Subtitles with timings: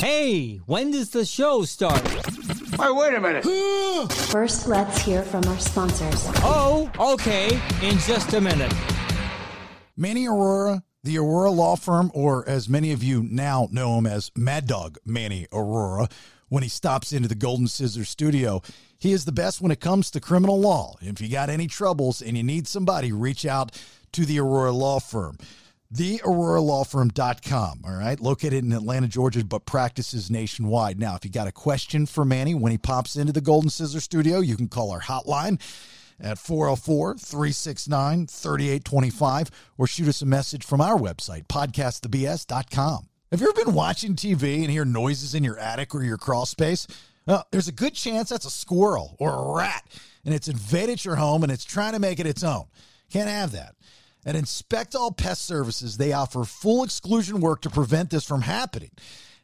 [0.00, 2.00] Hey, when does the show start?
[2.08, 3.44] Hey, wait a minute.
[4.30, 6.24] First, let's hear from our sponsors.
[6.36, 8.72] Oh, okay, in just a minute.
[9.98, 14.30] Manny Aurora, the Aurora Law Firm, or as many of you now know him as
[14.34, 16.08] Mad Dog Manny Aurora,
[16.48, 18.62] when he stops into the Golden Scissors studio,
[18.98, 20.96] he is the best when it comes to criminal law.
[21.02, 23.78] If you got any troubles and you need somebody, reach out
[24.12, 25.36] to the Aurora Law Firm.
[25.94, 31.00] TheAuroraLawFirm.com, all right, located in Atlanta, Georgia, but practices nationwide.
[31.00, 34.00] Now, if you got a question for Manny when he pops into the Golden Scissor
[34.00, 35.60] studio, you can call our hotline
[36.20, 43.08] at 404 369 3825 or shoot us a message from our website, podcastthebs.com.
[43.32, 46.46] Have you ever been watching TV and hear noises in your attic or your crawl
[46.46, 46.86] space?
[47.26, 49.84] Well, there's a good chance that's a squirrel or a rat,
[50.24, 52.66] and it's invaded your home and it's trying to make it its own.
[53.10, 53.74] Can't have that.
[54.24, 58.90] At Inspect All Pest Services, they offer full exclusion work to prevent this from happening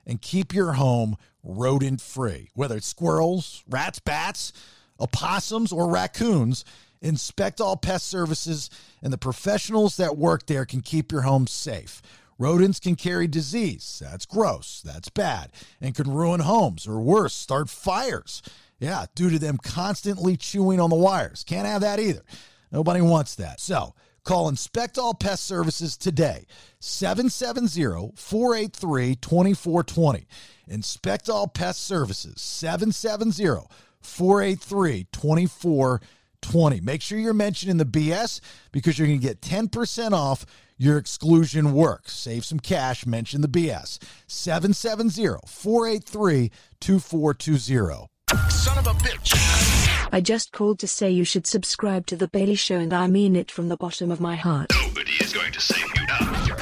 [0.06, 2.50] and keep your home rodent free.
[2.54, 4.52] Whether it's squirrels, rats, bats,
[5.00, 6.64] opossums, or raccoons,
[7.00, 8.70] Inspect All Pest Services
[9.02, 12.02] and the professionals that work there can keep your home safe.
[12.38, 14.02] Rodents can carry disease.
[14.04, 14.82] That's gross.
[14.84, 15.52] That's bad.
[15.80, 18.42] And can ruin homes or worse, start fires.
[18.78, 21.44] Yeah, due to them constantly chewing on the wires.
[21.44, 22.22] Can't have that either.
[22.70, 23.58] Nobody wants that.
[23.60, 23.94] So,
[24.26, 26.46] Call Inspect All Pest Services today,
[26.80, 30.26] 770 483 2420.
[30.66, 33.68] Inspect All Pest Services, 770
[34.00, 36.80] 483 2420.
[36.80, 38.40] Make sure you're mentioning the BS
[38.72, 40.44] because you're going to get 10% off
[40.76, 42.08] your exclusion work.
[42.08, 44.00] Save some cash, mention the BS.
[44.26, 48.08] 770 483 2420.
[48.50, 49.75] Son of a bitch.
[50.12, 53.36] I just called to say you should subscribe to The Bailey Show, and I mean
[53.36, 54.70] it from the bottom of my heart.
[54.86, 56.56] Nobody is going to save you now.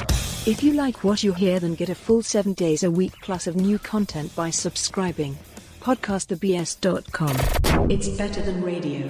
[0.45, 3.47] If you like what you hear, then get a full seven days a week plus
[3.47, 5.37] of new content by subscribing.
[5.81, 7.89] PodcastTheBS.com.
[7.89, 9.07] It's better than radio.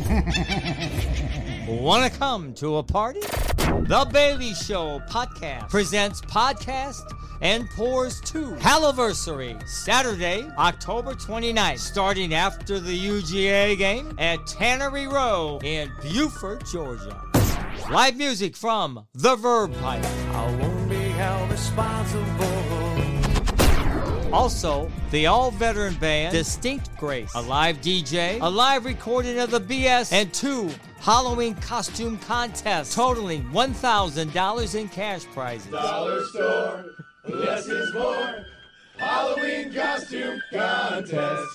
[1.68, 3.20] Want to come to a party?
[3.20, 7.02] The Bailey Show podcast presents podcast
[7.40, 15.58] and pours 2 Halliversary Saturday, October 29th, starting after the UGA game at Tannery Row
[15.62, 17.20] in Buford, Georgia.
[17.90, 20.04] Live music from The Verve Pipe.
[20.04, 22.70] I won't be held responsible.
[24.32, 29.60] Also, the all veteran band Distinct Grace, a live DJ, a live recording of the
[29.60, 30.70] BS, and two
[31.00, 35.72] Halloween costume contests totaling $1,000 in cash prizes.
[35.72, 36.84] Dollar store,
[37.28, 38.44] less is more.
[38.96, 41.48] Halloween costume contest.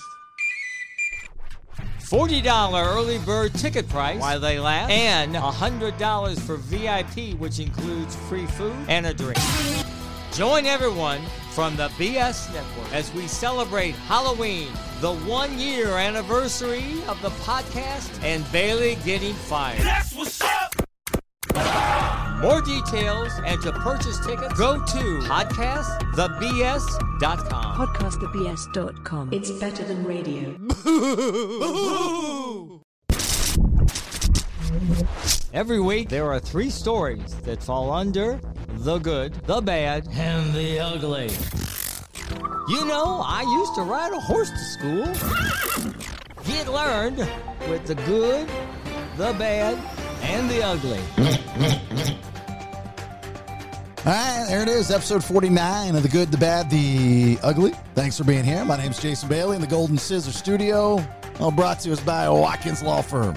[2.00, 8.46] $40 early bird ticket price while they last, and $100 for VIP, which includes free
[8.46, 9.38] food and a drink.
[10.32, 14.68] Join everyone from the BS Network as we celebrate Halloween,
[15.00, 19.80] the one year anniversary of the podcast, and Bailey getting fired.
[19.80, 22.05] That's what's up.
[22.40, 27.86] More details and to purchase tickets, go to podcastthebs.com.
[27.86, 29.32] PodcastTheBS.com.
[29.32, 30.54] It's better than radio.
[35.54, 40.78] Every week, there are three stories that fall under the good, the bad, and the
[40.78, 41.30] ugly.
[42.68, 45.06] You know, I used to ride a horse to school.
[46.44, 47.26] Get learned
[47.70, 48.46] with the good,
[49.16, 49.78] the bad,
[50.22, 51.00] and the ugly.
[54.06, 57.72] All right, there it is, episode 49 of The Good, the Bad, the Ugly.
[57.94, 58.64] Thanks for being here.
[58.64, 61.04] My name's Jason Bailey in the Golden Scissor Studio.
[61.40, 63.34] All brought to us by Watkins Law Firm.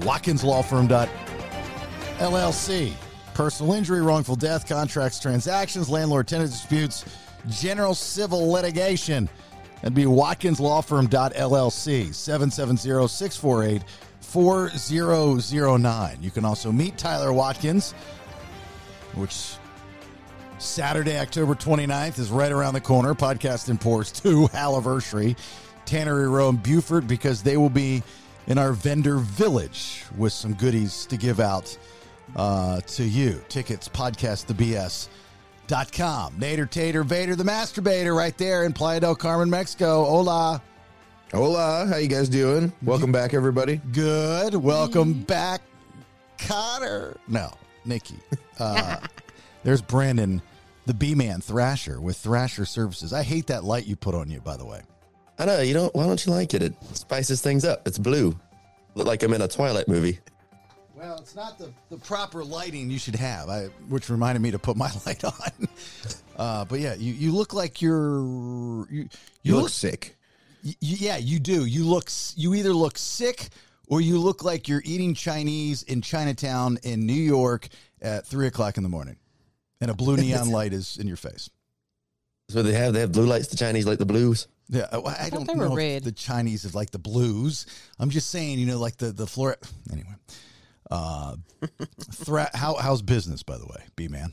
[0.00, 2.92] WatkinsLawFirm.LLC.
[3.34, 7.04] Personal injury, wrongful death, contracts, transactions, landlord tenant disputes,
[7.48, 9.28] general civil litigation.
[9.76, 12.14] That'd be WatkinsLawFirm.LLC.
[12.14, 13.82] 770 648
[14.30, 16.18] 4009.
[16.20, 17.92] You can also meet Tyler Watkins,
[19.14, 19.54] which
[20.58, 23.14] Saturday, October 29th is right around the corner.
[23.14, 25.36] Podcast and Pours 2, anniversary.
[25.84, 28.04] Tannery Row in Buford, because they will be
[28.46, 31.76] in our vendor village with some goodies to give out
[32.36, 33.42] uh, to you.
[33.48, 35.08] Tickets, podcast, the BS.
[35.66, 36.34] Dot com.
[36.34, 40.04] Nader Tater Vader, the masturbator, right there in Playa del Carmen, Mexico.
[40.04, 40.60] Hola.
[41.32, 42.72] Hola, how you guys doing?
[42.82, 43.80] Welcome back, everybody.
[43.92, 44.52] Good.
[44.56, 45.62] Welcome back,
[46.38, 47.16] Connor.
[47.28, 47.52] No,
[47.84, 48.16] Nikki.
[48.58, 48.98] Uh,
[49.64, 50.42] there's Brandon,
[50.84, 53.14] the B Man Thrasher with Thrasher Services.
[53.14, 54.82] I hate that light you put on you, by the way.
[55.38, 55.94] I know you don't.
[55.94, 56.60] Why don't you like it?
[56.60, 57.88] It spices things up.
[57.88, 58.38] It's blue,
[58.94, 60.18] look like I'm in a Twilight movie.
[60.94, 64.58] Well, it's not the, the proper lighting you should have, I, which reminded me to
[64.58, 65.68] put my light on.
[66.36, 69.08] Uh, but yeah, you, you look like you're you you,
[69.42, 70.18] You look look sick.
[70.64, 71.64] Y- yeah, you do.
[71.64, 72.10] You look.
[72.36, 73.48] You either look sick
[73.86, 77.68] or you look like you're eating Chinese in Chinatown in New York
[78.00, 79.16] at three o'clock in the morning,
[79.80, 81.50] and a blue neon light is in your face.
[82.48, 83.48] So they have they have blue lights.
[83.48, 84.48] The Chinese like the blues.
[84.68, 86.04] Yeah, I, I thought don't they were know if red.
[86.04, 87.66] the Chinese is like the blues.
[87.98, 89.56] I'm just saying, you know, like the the floor.
[89.92, 90.14] Anyway,
[90.90, 91.36] uh,
[92.12, 94.32] thra- how how's business by the way, B man?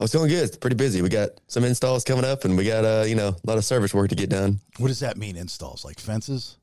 [0.00, 0.44] Oh, it's going good.
[0.44, 1.02] It's pretty busy.
[1.02, 3.64] We got some installs coming up, and we got uh you know a lot of
[3.64, 4.58] service work to get done.
[4.78, 5.36] What does that mean?
[5.36, 6.56] Installs like fences?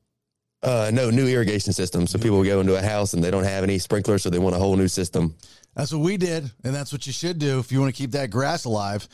[0.60, 2.08] Uh, no new irrigation system.
[2.08, 4.56] So people go into a house and they don't have any sprinklers, so they want
[4.56, 5.36] a whole new system.
[5.76, 8.10] That's what we did, and that's what you should do if you want to keep
[8.12, 9.06] that grass alive.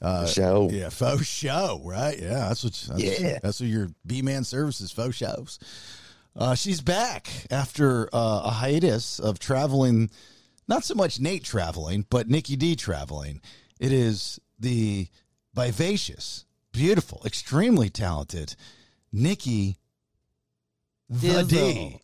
[0.00, 0.68] Uh, Show.
[0.72, 2.18] Yeah, faux show, right?
[2.18, 2.72] Yeah, that's what.
[2.88, 3.38] That's, Yeah.
[3.42, 5.58] that's what your B man services faux shows.
[6.36, 10.08] Uh, she's back after uh, a hiatus of traveling,
[10.68, 13.40] not so much Nate traveling, but Nikki D traveling.
[13.82, 15.08] It is the
[15.54, 18.54] vivacious, beautiful, extremely talented
[19.12, 19.78] Nikki
[21.10, 22.00] the D.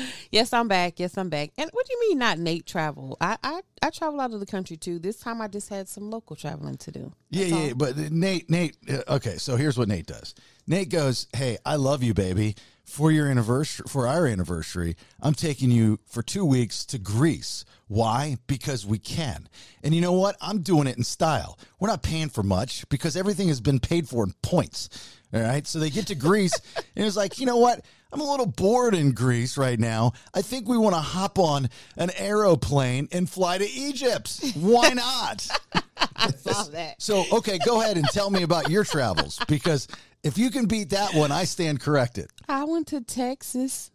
[0.32, 0.98] yes, I'm back.
[0.98, 1.50] Yes, I'm back.
[1.56, 3.16] And what do you mean not Nate travel?
[3.20, 4.98] I, I I travel out of the country too.
[4.98, 7.12] This time I just had some local traveling to do.
[7.30, 8.76] Yeah, yeah, but Nate, Nate.
[8.90, 10.34] uh, Okay, so here's what Nate does.
[10.66, 12.56] Nate goes, "Hey, I love you, baby.
[12.86, 17.64] For your anniversary, for our anniversary, I'm taking you for two weeks to Greece.
[17.88, 18.38] Why?
[18.46, 19.48] Because we can.
[19.82, 20.36] And you know what?
[20.40, 21.58] I'm doing it in style.
[21.80, 24.88] We're not paying for much because everything has been paid for in points.
[25.34, 25.66] All right.
[25.66, 26.54] So they get to Greece,
[26.96, 27.84] and it's like, you know what?
[28.12, 30.12] I'm a little bored in Greece right now.
[30.32, 34.40] I think we want to hop on an aeroplane and fly to Egypt.
[34.54, 35.48] Why not?
[36.16, 37.02] I saw that.
[37.02, 39.88] So, okay, go ahead and tell me about your travels because
[40.22, 42.30] if you can beat that one, I stand corrected.
[42.48, 43.90] I went to Texas.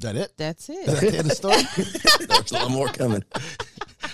[0.00, 0.32] Is that it?
[0.36, 0.86] That's it.
[0.86, 1.62] That's the end of the story?
[2.28, 3.24] There's a lot more coming.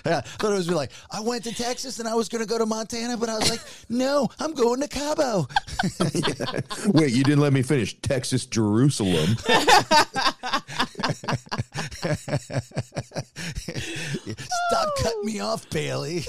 [0.05, 2.43] Yeah, I thought it was be like, I went to Texas and I was going
[2.43, 5.47] to go to Montana, but I was like, no, I'm going to Cabo.
[6.93, 7.99] Wait, you didn't let me finish.
[8.01, 9.37] Texas, Jerusalem.
[14.67, 16.25] Stop cutting me off, Bailey.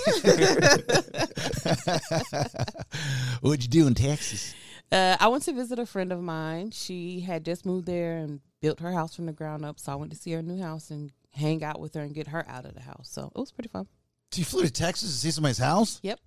[3.42, 4.54] What'd you do in Texas?
[4.92, 6.72] Uh, I went to visit a friend of mine.
[6.72, 9.80] She had just moved there and built her house from the ground up.
[9.80, 12.28] So I went to see her new house and hang out with her and get
[12.28, 13.08] her out of the house.
[13.12, 13.88] So it was pretty fun.
[14.32, 16.00] So you flew to Texas to see somebody's house?
[16.04, 16.20] Yep.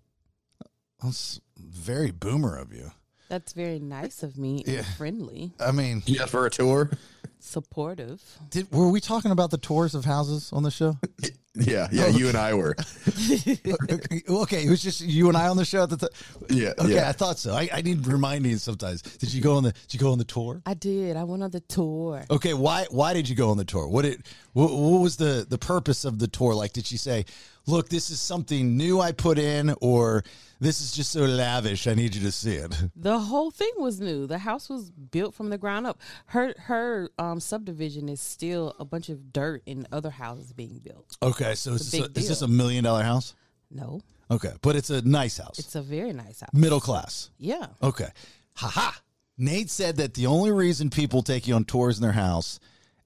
[1.03, 2.93] That's very boomer of you.
[3.29, 4.83] That's very nice of me and Yeah.
[4.97, 6.91] friendly, I mean, Yeah, for a tour.
[7.39, 8.23] supportive.
[8.51, 10.99] did were we talking about the tours of houses on the show?
[11.59, 12.77] Yeah, yeah, oh, you and I were.
[13.09, 16.11] okay, it was just you and I on the show at the time.
[16.49, 17.09] Yeah, Okay, yeah.
[17.09, 17.53] I thought so.
[17.53, 19.03] I, I need reminding sometimes.
[19.03, 20.63] Did you go on the Did you go on the tour?
[20.67, 21.17] I did.
[21.17, 22.25] I went on the tour.
[22.31, 23.89] Okay, why Why did you go on the tour?
[23.89, 24.23] What did
[24.53, 26.55] what, what was the the purpose of the tour?
[26.55, 27.25] Like, did she say,
[27.69, 30.25] "Look, this is something new I put in," or
[30.59, 32.75] "This is just so lavish, I need you to see it"?
[32.97, 34.27] The whole thing was new.
[34.27, 36.01] The house was built from the ground up.
[36.27, 41.17] Her her um, subdivision is still a bunch of dirt and other houses being built.
[41.23, 43.35] Okay, so is this, a, is this a million dollar house?
[43.71, 44.01] No,
[44.31, 46.51] Okay, but it's a nice house, it's a very nice house.
[46.53, 47.31] middle class.
[47.39, 47.67] Yeah.
[47.83, 48.09] Okay.
[48.55, 48.93] Haha.
[49.37, 52.59] Nate said that the only reason people take you on tours in their house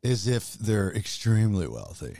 [0.02, 2.16] is if they're extremely wealthy.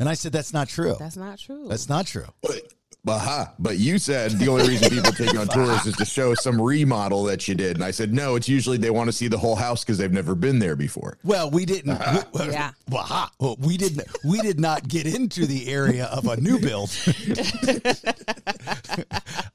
[0.00, 0.96] And I said that's not true.
[0.98, 1.68] That's not true.
[1.68, 2.24] That's not true.
[2.42, 2.62] But,
[3.04, 6.04] but, ha, but you said the only reason people take you on tours is to
[6.04, 7.76] show some remodel that you did.
[7.76, 10.12] And I said, no, it's usually they want to see the whole house because they've
[10.12, 11.16] never been there before.
[11.24, 11.98] Well, we didn't.
[12.34, 12.72] we- Yeah.
[12.90, 14.06] Well, well, we didn't.
[14.24, 16.90] We did not get into the area of a new build.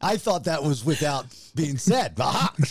[0.01, 2.13] I thought that was without being said.
[2.19, 2.53] Aha.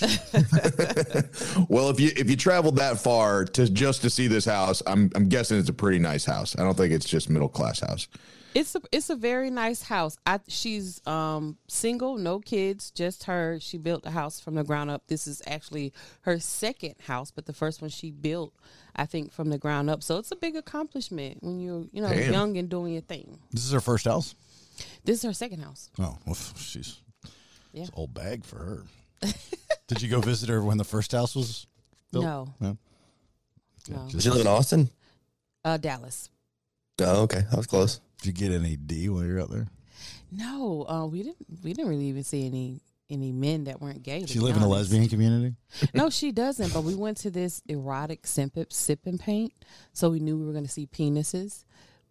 [1.69, 5.11] Well, if you if you traveled that far to just to see this house, I'm
[5.15, 6.55] I'm guessing it's a pretty nice house.
[6.59, 8.07] I don't think it's just middle class house.
[8.55, 10.17] It's a it's a very nice house.
[10.25, 13.59] I she's um single, no kids, just her.
[13.61, 15.03] She built a house from the ground up.
[15.09, 15.93] This is actually
[16.23, 18.55] her second house, but the first one she built,
[18.95, 20.03] I think, from the ground up.
[20.05, 22.33] So it's a big accomplishment when you're you know Damn.
[22.33, 23.39] young and doing your thing.
[23.51, 24.37] This is her first house.
[25.05, 25.91] This is her second house.
[25.99, 27.01] Oh, well, she's
[27.73, 27.83] Yeah.
[27.83, 28.83] it's old bag for her.
[29.89, 31.67] Did you go visit her when the first house was
[32.13, 32.25] built?
[32.25, 32.79] No, No.
[33.89, 34.09] no.
[34.11, 34.91] Does she live in Austin?
[35.65, 36.29] Uh, Dallas.
[37.01, 37.43] Oh, okay.
[37.53, 38.01] I was close.
[38.25, 39.67] Did you get any D while you're out there?
[40.33, 41.47] No, uh, we didn't.
[41.63, 44.25] We didn't really even see any any men that weren't gay.
[44.25, 45.57] She live in a lesbian community?
[45.95, 46.73] no, she doesn't.
[46.73, 49.53] But we went to this erotic sip sip and paint,
[49.93, 51.65] so we knew we were going to see penises,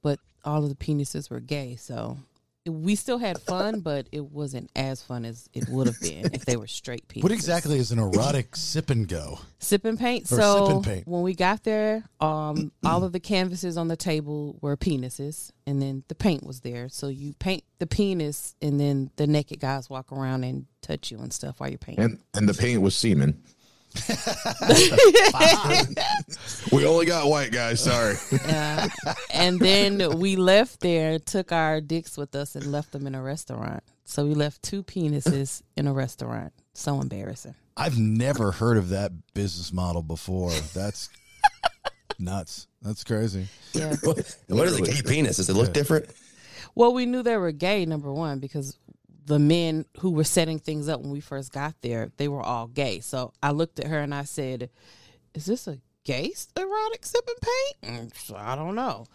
[0.04, 1.78] but all of the penises were gay.
[1.78, 2.20] So
[2.66, 6.46] we still had fun, but it wasn't as fun as it would have been if
[6.46, 7.24] they were straight penises.
[7.24, 9.40] What exactly is an erotic sip and go?
[9.60, 10.32] Sip and paint.
[10.32, 11.08] Or so sip and paint.
[11.08, 15.82] when we got there, um, all of the canvases on the table were penises, and
[15.82, 16.88] then the paint was there.
[16.88, 21.20] So you paint the penis, and then the naked guys walk around and touch you
[21.20, 22.04] and stuff while you're painting.
[22.04, 23.44] And and the paint was semen.
[26.72, 27.84] we only got white guys.
[27.84, 28.16] Sorry.
[28.32, 28.88] Yeah.
[29.32, 33.22] and then we left there, took our dicks with us, and left them in a
[33.22, 33.84] restaurant.
[34.06, 36.54] So we left two penises in a restaurant.
[36.74, 37.56] So embarrassing.
[37.78, 40.52] I've never heard of that business model before.
[40.74, 41.10] That's
[42.20, 42.68] nuts.
[42.82, 43.48] That's crazy.
[43.74, 43.96] Yeah.
[44.04, 45.38] What is a gay penis?
[45.38, 46.10] Does it look different?
[46.76, 48.78] Well, we knew they were gay, number one, because
[49.26, 52.68] the men who were setting things up when we first got there, they were all
[52.68, 53.00] gay.
[53.00, 54.70] So I looked at her and I said,
[55.34, 58.12] Is this a gay erotic sip and paint?
[58.12, 59.06] Mm, so I don't know.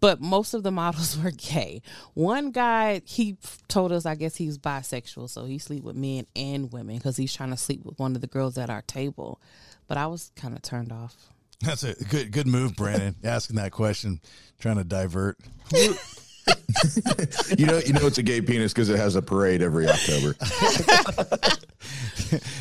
[0.00, 1.82] But most of the models were gay.
[2.14, 3.36] One guy, he
[3.68, 7.34] told us, I guess he's bisexual, so he sleep with men and women because he's
[7.34, 9.40] trying to sleep with one of the girls at our table.
[9.86, 11.28] But I was kind of turned off.
[11.60, 13.14] That's a good good move, Brandon.
[13.24, 14.20] asking that question,
[14.58, 15.38] trying to divert.
[17.58, 20.34] you know, you know it's a gay penis because it has a parade every October.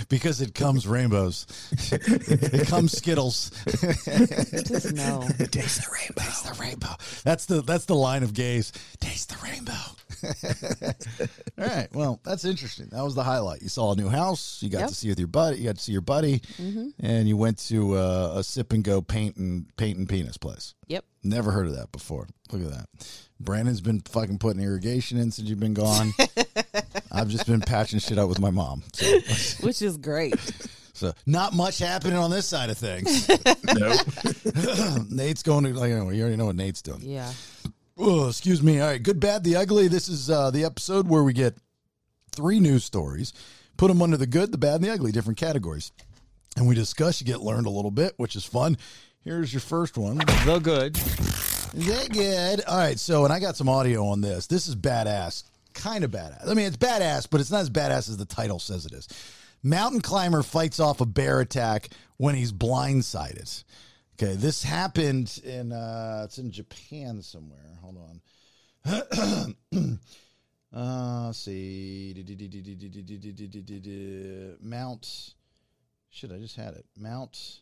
[0.09, 1.45] because it comes rainbows.
[1.91, 3.51] it comes Skittles.
[3.65, 5.27] Just no.
[5.51, 6.21] Taste the rainbow.
[6.21, 6.95] Taste the rainbow.
[7.23, 8.71] That's the that's the line of gays.
[8.99, 9.73] Taste the rainbow.
[11.57, 11.87] All right.
[11.93, 12.87] Well, that's interesting.
[12.91, 13.61] That was the highlight.
[13.61, 14.59] You saw a new house.
[14.61, 14.89] You got Yep.
[14.89, 15.57] to see with your buddy.
[15.57, 16.93] You got to see your buddy, Mhm.
[16.99, 20.73] and you went to uh, a sip and go paint and paint and penis place.
[20.87, 21.05] Yep.
[21.23, 22.27] Never heard of that before.
[22.51, 22.87] Look at that.
[23.39, 26.13] Brandon's been fucking putting irrigation in since you've been gone.
[27.11, 28.83] I've just been patching shit up with my mom.
[28.93, 29.05] So,
[29.61, 30.35] Which is great.
[30.93, 33.27] so not much happening on this side of things.
[33.27, 33.99] nope.
[35.09, 37.01] Nate's going to like you already know what Nate's doing.
[37.01, 37.31] Yeah.
[38.03, 38.79] Oh, excuse me.
[38.79, 39.87] All right, good, bad, the ugly.
[39.87, 41.55] This is uh, the episode where we get
[42.31, 43.31] three news stories,
[43.77, 45.91] put them under the good, the bad, and the ugly, different categories,
[46.57, 47.21] and we discuss.
[47.21, 48.79] You get learned a little bit, which is fun.
[49.23, 50.17] Here's your first one.
[50.17, 50.95] The good.
[51.75, 52.63] They good.
[52.65, 54.47] All right, so and I got some audio on this.
[54.47, 55.43] This is badass,
[55.75, 56.49] kind of badass.
[56.49, 59.07] I mean, it's badass, but it's not as badass as the title says it is.
[59.61, 63.63] Mountain climber fights off a bear attack when he's blindsided.
[64.21, 67.79] Okay, this happened in uh it's in Japan somewhere.
[67.81, 68.21] Hold
[68.85, 69.97] on.
[70.73, 72.13] uh see.
[74.61, 75.33] Mount
[76.11, 76.85] shit, I just had it.
[76.95, 77.61] Mount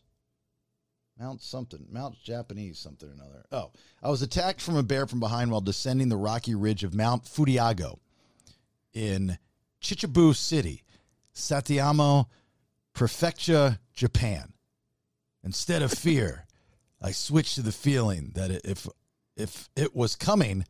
[1.18, 1.86] Mount something.
[1.90, 3.46] Mount Japanese something or another.
[3.54, 3.72] Oh,
[4.04, 7.24] I was attacked from a bear from behind while descending the rocky ridge of Mount
[7.24, 8.00] Futiago
[8.94, 9.38] in
[9.82, 10.84] Chichibu City,
[11.34, 12.26] Saitama
[12.92, 14.52] Prefecture, Japan.
[15.42, 16.46] Instead of fear,
[17.02, 18.88] I switched to the feeling that if
[19.36, 20.66] if it was coming,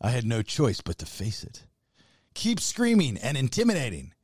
[0.00, 1.64] I had no choice but to face it.
[2.34, 4.14] Keep screaming and intimidating.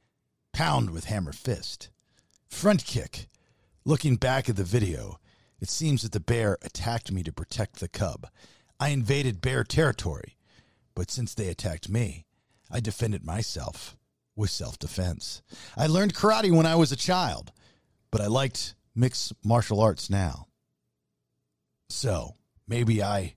[0.53, 1.91] Pound with hammer fist.
[2.49, 3.27] Front kick.
[3.85, 5.19] Looking back at the video,
[5.61, 8.29] it seems that the bear attacked me to protect the cub.
[8.81, 10.37] I invaded bear territory,
[10.95, 12.25] but since they attacked me,
[12.71, 13.97] I defended myself
[14.37, 15.43] with self defense.
[15.77, 17.53] I learned karate when I was a child,
[18.11, 20.47] but I liked mixed martial arts now.
[21.95, 22.35] So
[22.67, 23.37] maybe I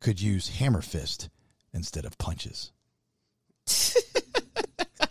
[0.00, 1.28] could use hammer fist
[1.74, 2.70] instead of punches.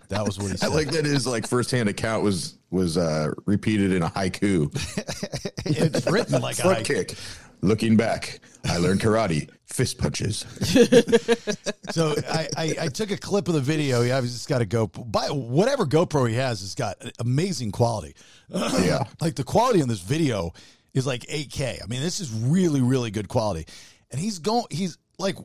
[0.08, 0.70] that was what he said.
[0.72, 4.72] I like that his like firsthand account was was uh repeated in a haiku.
[5.66, 7.08] it's written like a Front haiku.
[7.08, 7.18] kick.
[7.62, 10.46] Looking back, I learned karate, fist punches.
[11.92, 14.04] so I, I, I took a clip of the video.
[14.04, 15.12] He obviously just got a GoPro.
[15.12, 18.16] By whatever GoPro he has, it's got amazing quality.
[18.50, 19.06] Yeah.
[19.22, 20.54] like the quality on this video
[20.96, 21.84] is like 8K.
[21.84, 23.68] I mean, this is really, really good quality.
[24.10, 24.66] And he's going.
[24.72, 25.36] He's like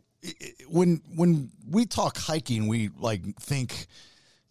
[0.68, 3.86] when when we talk hiking, we like think.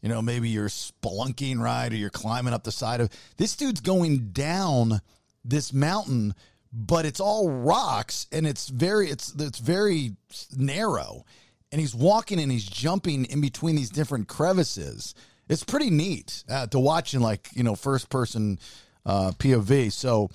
[0.01, 1.91] You know, maybe you're spelunking, right?
[1.91, 5.01] Or you're climbing up the side of this dude's going down
[5.43, 6.35] this mountain,
[6.71, 10.15] but it's all rocks and it's very it's it's very
[10.55, 11.25] narrow.
[11.71, 15.15] And he's walking and he's jumping in between these different crevices.
[15.49, 18.57] It's pretty neat uh, to watch in like, you know, first person
[19.05, 19.91] uh, POV.
[19.91, 20.29] So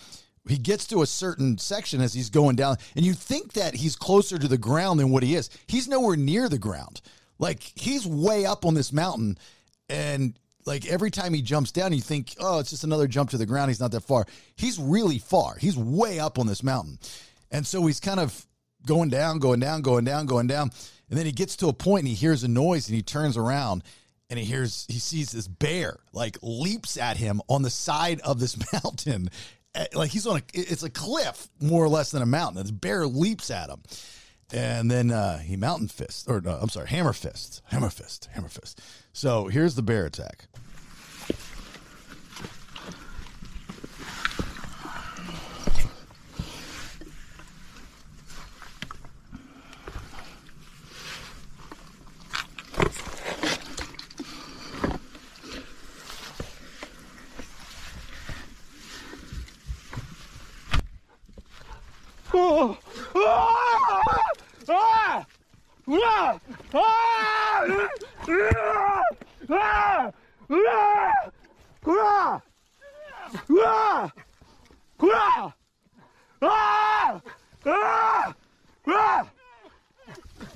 [0.49, 3.97] he gets to a certain section as he's going down, and you think that he's
[3.97, 5.51] closer to the ground than what he is.
[5.67, 7.01] He's nowhere near the ground.
[7.39, 9.39] Like he's way up on this mountain,
[9.89, 13.39] and like every time he jumps down, you think, oh, it's just another jump to
[13.39, 13.71] the ground.
[13.71, 14.27] He's not that far.
[14.57, 15.57] He's really far.
[15.57, 16.99] He's way up on this mountain,
[17.51, 18.47] and so he's kind of
[18.87, 20.71] going down, going down, going down, going down,
[21.09, 23.37] and then he gets to a point and he hears a noise and he turns
[23.37, 23.83] around
[24.31, 28.41] and he hears he sees this bear like leaps at him on the side of
[28.41, 29.29] this mountain
[29.95, 33.07] like he's on a it's a cliff more or less than a mountain this bear
[33.07, 33.81] leaps at him
[34.53, 38.49] and then uh, he mountain fist, or no, I'm sorry, hammer fist, hammer fist, hammer
[38.49, 38.81] fist.
[39.13, 40.47] So here's the bear attack.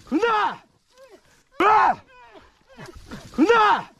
[0.08, 0.64] 군다!
[3.36, 3.97] 군다!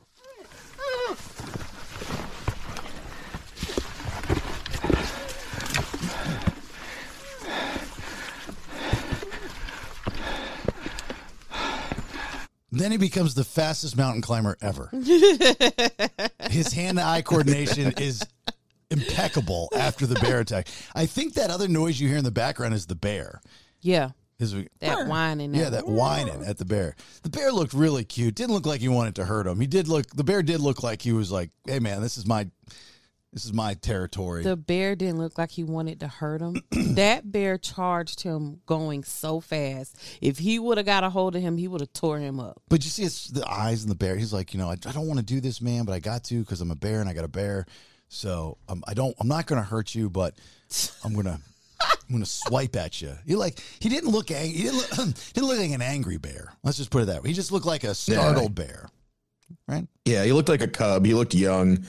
[12.71, 14.89] Then he becomes the fastest mountain climber ever.
[16.51, 18.23] His hand-eye coordination is
[18.91, 20.69] impeccable after the bear attack.
[20.95, 23.41] I think that other noise you hear in the background is the bear.
[23.81, 24.11] Yeah.
[24.39, 25.53] Is That whining.
[25.53, 26.95] Yeah, that whining at the bear.
[27.25, 28.37] The bear looked really cute.
[28.37, 29.59] Didn't look like he wanted to hurt him.
[29.59, 30.07] He did look.
[30.15, 32.49] The bear did look like he was like, "Hey, man, this is my,
[33.33, 36.63] this is my territory." The bear didn't look like he wanted to hurt him.
[36.95, 39.97] that bear charged him going so fast.
[40.21, 42.61] If he would have got a hold of him, he would have tore him up.
[42.69, 44.17] but you see, it's the eyes in the bear.
[44.17, 46.25] He's like, you know, I, I don't want to do this, man, but I got
[46.25, 47.67] to because I'm a bear and I got a bear.
[48.09, 49.15] So um, I don't.
[49.21, 50.35] I'm not going to hurt you, but
[51.05, 51.41] I'm gonna.
[51.81, 53.13] I'm gonna swipe at you.
[53.27, 54.57] He like he didn't look angry.
[54.57, 56.53] He didn't look, he didn't look like an angry bear.
[56.65, 57.29] Let's just put it that way.
[57.29, 58.89] He just looked like a startled bear.
[59.69, 59.87] Right?
[60.05, 61.05] Yeah, he looked like a cub.
[61.07, 61.85] He looked young.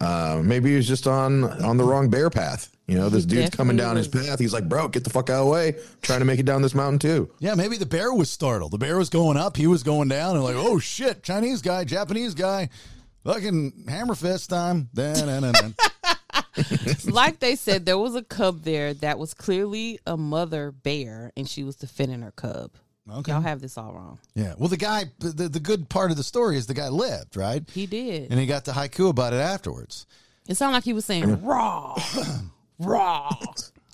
[0.00, 2.70] Uh, maybe he was just on on the wrong bear path.
[2.86, 4.38] You know, this He dude's coming down definitely his path.
[4.38, 5.76] He's like, bro, get the fuck out of the way.
[6.02, 7.30] trying to make it down this mountain too.
[7.38, 8.72] Yeah, maybe the bear was startled.
[8.72, 11.84] The bear was going up, he was going down, and like, oh shit, Chinese guy,
[11.84, 12.68] Japanese guy,
[13.24, 14.88] fucking hammer fist time.
[17.06, 21.48] Like they said, there was a cub there that was clearly a mother bear, and
[21.48, 22.70] she was defending her cub.
[23.10, 23.32] Okay.
[23.32, 24.18] Y'all have this all wrong.
[24.34, 24.54] yeah.
[24.58, 27.62] Well, the guy, the, the good part of the story is the guy lived, right?
[27.72, 28.30] He did.
[28.30, 30.06] And he got the haiku about it afterwards.
[30.48, 31.96] It sounded like he was saying raw,
[32.78, 33.30] raw.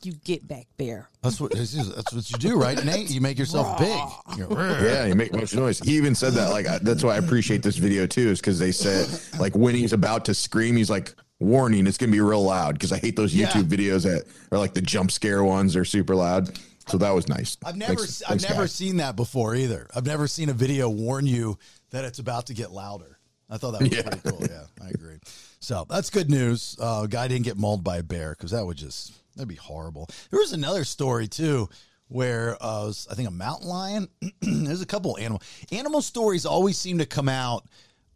[0.03, 1.11] You get back, there.
[1.23, 1.75] That's what that's
[2.14, 3.11] what you do, right, Nate?
[3.11, 4.38] You make yourself big.
[4.38, 5.79] You're- Yeah, you make much noise.
[5.79, 6.49] He even said that.
[6.51, 9.07] Like I, that's why I appreciate this video too, is because they said
[9.38, 12.92] like when he's about to scream, he's like, "Warning, it's gonna be real loud." Because
[12.92, 13.48] I hate those Yeah.
[13.48, 15.74] YouTube videos that are like the jump scare ones.
[15.74, 16.57] They're super loud.
[16.88, 17.57] So that was nice.
[17.64, 18.72] I've never, Thanks- I've thanks, never guys.
[18.72, 19.87] seen that before either.
[19.94, 21.57] I've never seen a video warn you
[21.90, 23.18] that it's about to get louder.
[23.48, 24.03] I thought that was Yeah.
[24.03, 24.40] pretty cool.
[24.48, 25.18] Yeah, I agree.
[25.61, 26.76] So that's good news.
[26.81, 30.09] Uh, guy didn't get mauled by a bear because that would just that'd be horrible.
[30.31, 31.68] There was another story too
[32.09, 34.09] where uh, was, I think a mountain lion.
[34.40, 37.68] There's a couple animal animal stories always seem to come out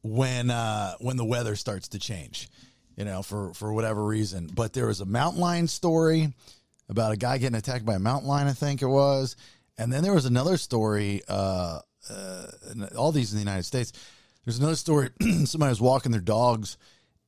[0.03, 2.49] when uh, when the weather starts to change.
[2.97, 4.49] You know, for for whatever reason.
[4.53, 6.33] But there was a mountain lion story
[6.89, 9.37] about a guy getting attacked by a mountain lion, I think it was.
[9.79, 11.81] And then there was another story, uh,
[12.11, 12.47] uh,
[12.97, 13.93] all these in the United States.
[14.45, 15.11] There's another story.
[15.47, 16.77] somebody was walking their dogs,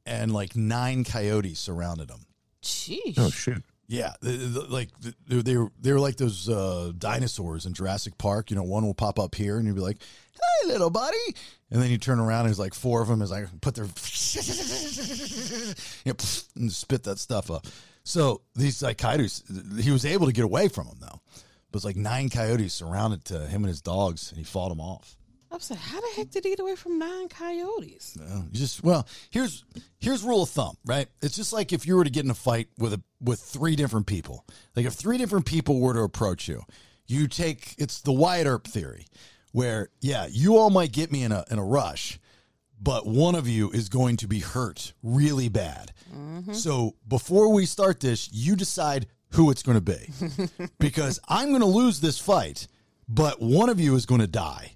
[0.05, 2.27] and like nine coyotes surrounded them.
[2.63, 3.15] Sheesh.
[3.19, 3.63] Oh shit.
[3.89, 4.91] Yeah, the- the- like
[5.27, 8.51] they, they were they were like those uh, dinosaurs in Jurassic Park.
[8.51, 10.05] You know, one will pop up here, and you'd be like, "Hey,
[10.67, 11.35] little buddy,"
[11.71, 13.23] and then you turn around, and there's like four of them.
[13.23, 13.85] Is like put their
[16.05, 16.17] you know,
[16.57, 17.67] and spit that stuff up.
[18.05, 19.43] So these like coyotes,
[19.81, 21.21] he was able to get away from them though.
[21.71, 24.81] But it's like nine coyotes surrounded to him and his dogs, and he fought them
[24.81, 25.17] off.
[25.51, 28.17] I was like, how the heck did he get away from nine coyotes?
[28.17, 29.65] No, you just well, here's
[29.99, 31.09] here's rule of thumb, right?
[31.23, 33.77] It's just like if you were to get in a fight with a with three
[33.77, 34.45] different people.
[34.75, 36.63] Like if three different people were to approach you,
[37.07, 39.07] you take it's the Wyatt Earp theory,
[39.57, 42.21] where yeah, you all might get me in a in a rush,
[42.79, 45.93] but one of you is going to be hurt really bad.
[46.15, 46.53] Mm-hmm.
[46.53, 50.11] So before we start this, you decide who it's going to be,
[50.79, 52.69] because I'm going to lose this fight,
[53.09, 54.73] but one of you is going to die.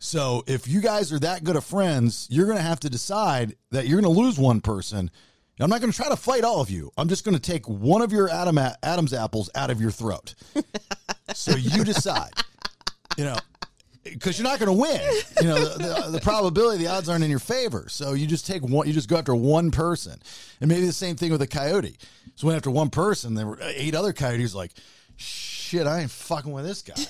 [0.00, 3.54] So if you guys are that good of friends, you're going to have to decide
[3.70, 5.08] that you're going to lose one person.
[5.60, 6.90] I'm not going to try to fight all of you.
[6.98, 10.34] I'm just going to take one of your Adam Adam's apples out of your throat.
[11.32, 12.32] so you decide.
[13.16, 13.36] You know,
[14.12, 15.00] because you're not going to win.
[15.40, 17.86] You know, the, the, the probability, the odds aren't in your favor.
[17.88, 18.86] So you just take one.
[18.86, 20.20] You just go after one person,
[20.60, 21.96] and maybe the same thing with a coyote.
[22.36, 23.34] So went after one person.
[23.34, 24.54] There were eight other coyotes.
[24.54, 24.72] Like,
[25.16, 26.94] shit, I ain't fucking with this guy.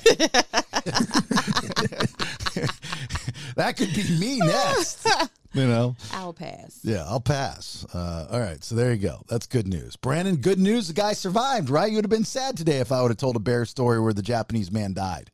[3.57, 5.07] that could be me next.
[5.53, 5.97] You know.
[6.13, 6.81] I'll pass.
[6.83, 7.87] Yeah, I'll pass.
[7.95, 9.23] Uh, all right, so there you go.
[9.29, 9.97] That's good news.
[9.97, 10.89] Brandon, good news.
[10.89, 11.91] The guy survived, right?
[11.91, 14.13] You would have been sad today if I would have told a bear story where
[14.13, 15.31] the Japanese man died.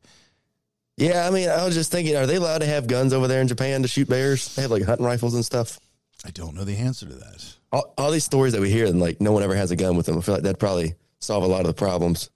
[0.97, 3.41] Yeah, I mean, I was just thinking, are they allowed to have guns over there
[3.41, 4.55] in Japan to shoot bears?
[4.55, 5.79] They have like hunting rifles and stuff.
[6.25, 7.55] I don't know the answer to that.
[7.71, 9.97] All, all these stories that we hear, and like no one ever has a gun
[9.97, 10.17] with them.
[10.17, 12.29] I feel like that'd probably solve a lot of the problems.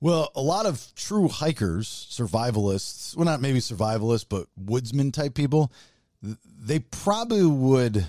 [0.00, 5.72] Well, a lot of true hikers, survivalists, well, not maybe survivalists, but woodsman type people,
[6.22, 8.06] they probably would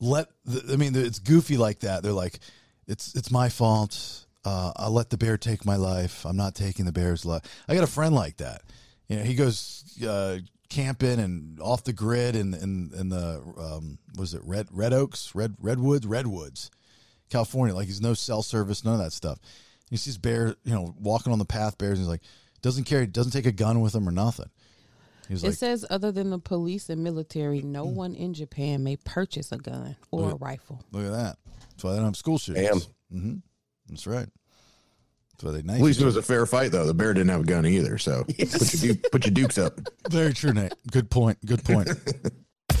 [0.00, 0.28] let.
[0.70, 2.02] I mean, it's goofy like that.
[2.02, 2.40] They're like,
[2.88, 4.26] "It's it's my fault.
[4.44, 6.24] Uh, I'll let the bear take my life.
[6.26, 8.62] I'm not taking the bear's life." I got a friend like that.
[9.08, 13.98] You know, he goes uh, camping and off the grid in in, in the um,
[14.16, 16.70] was it red red oaks red redwoods redwoods,
[17.30, 17.74] California.
[17.74, 19.38] Like he's no cell service, none of that stuff.
[19.90, 22.20] He sees bear, you know, walking on the path, bears, and he's like,
[22.60, 24.50] doesn't carry, doesn't take a gun with him or nothing.
[25.28, 28.96] He's It like, says other than the police and military, no one in Japan may
[28.96, 30.82] purchase a gun or a rifle.
[30.92, 31.36] look at that.
[31.70, 32.88] That's why they don't have school shootings.
[33.12, 33.36] Mm-hmm.
[33.88, 34.28] That's right.
[35.38, 35.78] That's why they nice.
[35.78, 36.84] At least it was a fair fight, though.
[36.84, 39.78] The bear didn't have a gun either, so put, your duke, put your dukes up.
[40.10, 40.74] Very true, Nate.
[40.90, 41.38] Good point.
[41.46, 41.88] Good point.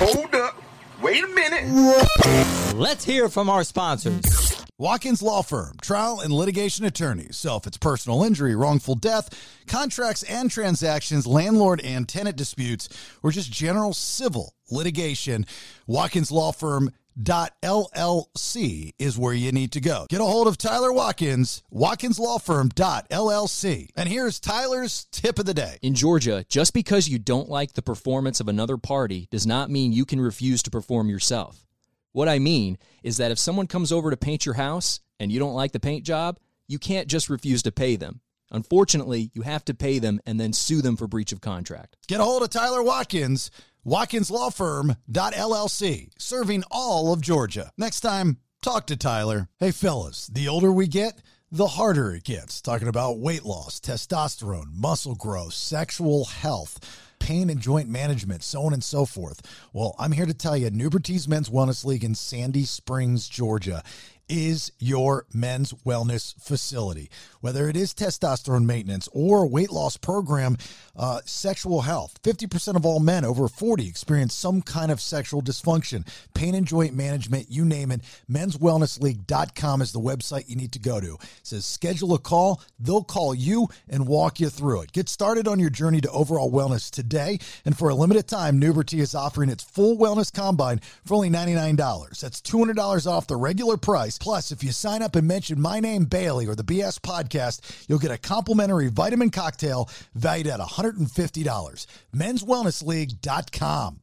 [0.00, 0.60] Hold up.
[1.00, 2.74] Wait a minute.
[2.74, 4.66] Let's hear from our sponsors.
[4.76, 7.36] Watkins Law Firm, trial and litigation attorneys.
[7.36, 9.28] So if it's personal injury, wrongful death,
[9.68, 12.88] contracts and transactions, landlord and tenant disputes,
[13.22, 15.46] or just general civil litigation,
[15.86, 16.90] Watkins Law Firm.
[17.20, 20.06] Dot LLC is where you need to go.
[20.08, 22.68] Get a hold of Tyler Watkins, Watkins Law Firm.
[22.68, 23.88] Dot LLC.
[23.96, 25.78] And here's Tyler's tip of the day.
[25.82, 29.92] In Georgia, just because you don't like the performance of another party does not mean
[29.92, 31.66] you can refuse to perform yourself.
[32.12, 35.40] What I mean is that if someone comes over to paint your house and you
[35.40, 38.20] don't like the paint job, you can't just refuse to pay them.
[38.50, 41.96] Unfortunately, you have to pay them and then sue them for breach of contract.
[42.06, 43.50] Get a hold of Tyler Watkins,
[43.88, 47.72] WatkinsLawFirm.LLC, serving all of Georgia.
[47.78, 49.48] Next time, talk to Tyler.
[49.58, 52.60] Hey, fellas, the older we get, the harder it gets.
[52.60, 57.06] Talking about weight loss, testosterone, muscle growth, sexual health.
[57.18, 59.40] Pain and joint management, so on and so forth.
[59.72, 63.82] Well, I'm here to tell you, Nubertese Men's Wellness League in Sandy Springs, Georgia,
[64.28, 67.10] is your men's wellness facility.
[67.40, 70.56] Whether it is testosterone maintenance or weight loss program,
[70.96, 72.20] uh, sexual health.
[72.22, 76.94] 50% of all men over 40 experience some kind of sexual dysfunction, pain and joint
[76.94, 78.00] management, you name it.
[78.30, 81.14] Menswellnessleague.com is the website you need to go to.
[81.14, 82.60] It says schedule a call.
[82.78, 84.92] They'll call you and walk you through it.
[84.92, 87.38] Get started on your journey to overall wellness today.
[87.64, 92.20] And for a limited time, Nuberty is offering its full wellness combine for only $99.
[92.20, 94.17] That's $200 off the regular price.
[94.18, 97.98] Plus, if you sign up and mention my name, Bailey, or the BS podcast, you'll
[97.98, 101.86] get a complimentary vitamin cocktail valued at $150.
[102.14, 104.00] Men'sWellnessLeague.com.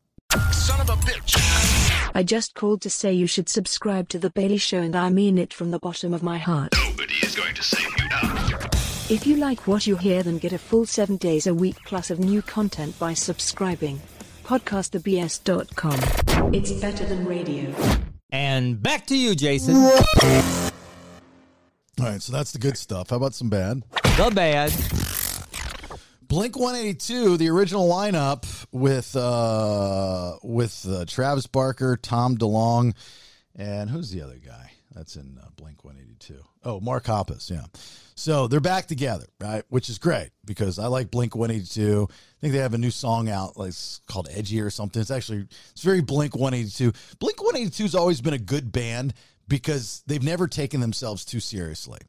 [0.52, 2.12] Son of a bitch.
[2.16, 5.38] I just called to say you should subscribe to The Bailey Show and I mean
[5.38, 6.74] it from the bottom of my heart.
[6.88, 8.60] Nobody is going to save you now.
[9.08, 12.10] If you like what you hear, then get a full seven days a week plus
[12.10, 14.02] of new content by subscribing.
[14.46, 16.54] PodcastTheBS.com.
[16.54, 17.74] It's better than radio.
[18.36, 19.76] And back to you, Jason.
[19.78, 19.92] All
[21.98, 23.12] right, so that's the good stuff.
[23.12, 23.82] How about some bad?
[24.18, 24.74] The bad.
[26.28, 32.94] Blink 182, the original lineup with uh with uh, Travis Barker, Tom DeLonge,
[33.56, 36.42] and who's the other guy that's in uh, Blink 182?
[36.64, 37.66] Oh, Mark Hoppus, yeah.
[38.16, 39.64] So they're back together, right?
[39.70, 42.08] Which is great because I like Blink 182.
[42.10, 45.02] I think they have a new song out, like it's called Edgy or something.
[45.02, 46.94] It's actually it's very Blink 182.
[47.20, 49.14] Blink 182 has always been a good band
[49.48, 52.00] because they've never taken themselves too seriously,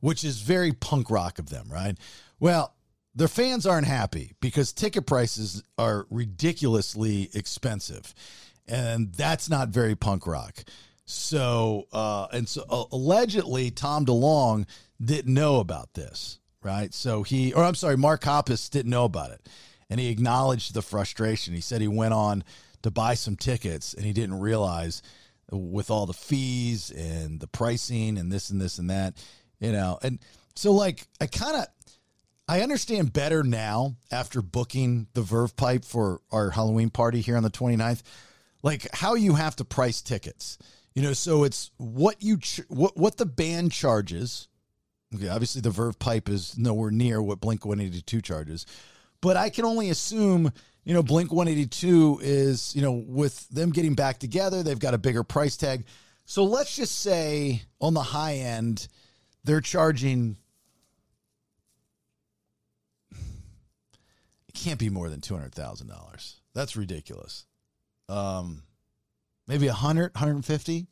[0.00, 1.96] which is very punk rock of them, right?
[2.40, 2.74] Well,
[3.14, 8.14] their fans aren't happy because ticket prices are ridiculously expensive
[8.68, 10.64] and that's not very punk rock
[11.04, 14.66] so uh and so uh, allegedly Tom DeLonge
[15.00, 16.94] didn't know about this right?
[16.94, 19.48] So he or i'm sorry mark hoppus didn't know about it.
[19.90, 21.54] And he acknowledged the frustration.
[21.54, 22.44] He said he went on
[22.82, 25.02] to buy some tickets and he didn't realize
[25.50, 29.22] with all the fees and the pricing and this and this and that
[29.60, 29.98] you know?
[30.02, 30.18] And
[30.54, 31.66] so like i kind of
[32.48, 37.44] I understand better now after booking the Verve Pipe for our Halloween party here on
[37.44, 38.02] the 29th,
[38.62, 40.58] like how you have to price tickets.
[40.94, 44.48] You know, so it's what you ch- what what the band charges.
[45.14, 48.66] Okay, obviously the Verve Pipe is nowhere near what Blink 182 charges,
[49.20, 50.52] but I can only assume
[50.84, 54.98] you know Blink 182 is you know with them getting back together, they've got a
[54.98, 55.84] bigger price tag.
[56.24, 58.88] So let's just say on the high end,
[59.44, 60.36] they're charging
[63.10, 66.40] it can't be more than two hundred thousand dollars.
[66.54, 67.46] That's ridiculous.
[68.08, 68.62] Um,
[69.46, 70.86] maybe a hundred, hundred and fifty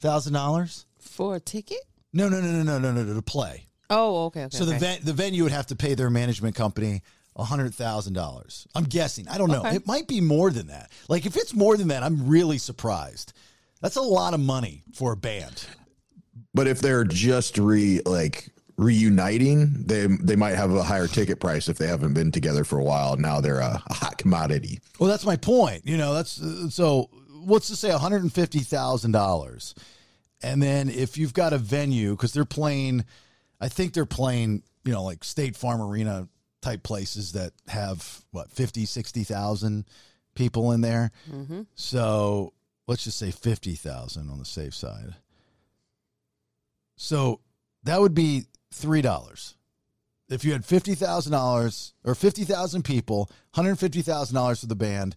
[0.00, 1.80] thousand dollars For a ticket?
[2.12, 3.66] No, no, no, no, no, no, no, to play.
[3.88, 4.56] Oh, okay, okay.
[4.56, 4.80] so the okay.
[4.80, 7.02] ven- the venue would have to pay their management company
[7.36, 8.66] a hundred thousand dollars.
[8.74, 9.28] I'm guessing.
[9.28, 9.60] I don't know.
[9.60, 9.76] Okay.
[9.76, 10.90] It might be more than that.
[11.08, 13.32] Like if it's more than that, I'm really surprised.
[13.80, 15.66] That's a lot of money for a band.
[16.52, 21.68] But if they're just re like reuniting, they they might have a higher ticket price
[21.68, 23.16] if they haven't been together for a while.
[23.16, 24.80] Now they're a, a hot commodity.
[24.98, 25.86] Well, that's my point.
[25.86, 27.10] You know, that's uh, so.
[27.44, 29.74] Let's just say one hundred and fifty thousand dollars,
[30.42, 33.04] and then if you've got a venue because they're playing,
[33.60, 36.28] I think they're playing, you know, like State Farm Arena
[36.60, 39.86] type places that have what 50, 60,000
[40.34, 41.10] people in there.
[41.30, 41.62] Mm-hmm.
[41.74, 42.52] So
[42.86, 45.14] let's just say fifty thousand on the safe side.
[46.96, 47.40] So
[47.84, 49.54] that would be three dollars.
[50.28, 54.60] If you had fifty thousand dollars or fifty thousand people, one hundred fifty thousand dollars
[54.60, 55.16] for the band,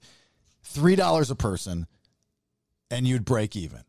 [0.63, 1.87] three dollars a person,
[2.93, 3.81] and you'd break even.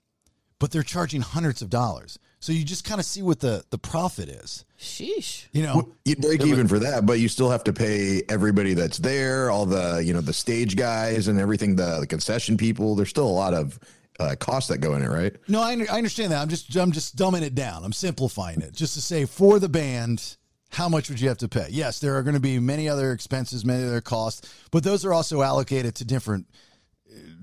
[0.58, 3.78] But they're charging hundreds of dollars, so you just kind of see what the the
[3.78, 4.64] profit is.
[4.78, 5.46] Sheesh.
[5.52, 8.98] You know, You'd break even for that, but you still have to pay everybody that's
[8.98, 12.94] there, all the you know the stage guys and everything, the, the concession people.
[12.94, 13.78] There's still a lot of
[14.20, 15.34] uh, costs that go in it, right?
[15.48, 16.40] No, I, I understand that.
[16.40, 17.84] I'm just I'm just dumbing it down.
[17.84, 20.36] I'm simplifying it just to say for the band,
[20.70, 21.66] how much would you have to pay?
[21.70, 25.12] Yes, there are going to be many other expenses, many other costs, but those are
[25.12, 26.46] also allocated to different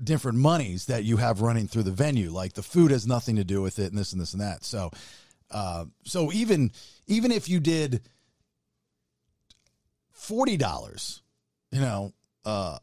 [0.02, 2.30] different monies that you have running through the venue.
[2.30, 4.64] Like the food has nothing to do with it, and this and this and that.
[4.64, 4.90] So,
[5.50, 6.72] uh, so even
[7.06, 8.02] even if you did
[10.10, 11.22] forty dollars,
[11.70, 12.12] you know,
[12.44, 12.78] uh,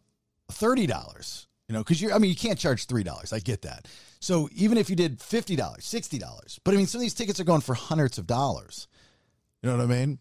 [0.52, 3.34] thirty dollars, you know, because you, I mean, you can't charge three dollars.
[3.34, 3.88] I get that.
[4.20, 7.14] So even if you did fifty dollars, sixty dollars, but I mean, some of these
[7.14, 8.88] tickets are going for hundreds of dollars.
[9.62, 10.20] You know what I mean?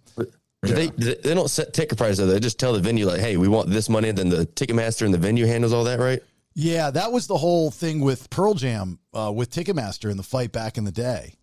[0.62, 2.28] They they don't set ticket prices.
[2.28, 5.04] They just tell the venue like, "Hey, we want this money." And Then the ticketmaster
[5.04, 6.20] and the venue handles all that, right?
[6.60, 10.50] Yeah, that was the whole thing with Pearl Jam uh, with Ticketmaster in the fight
[10.50, 11.34] back in the day.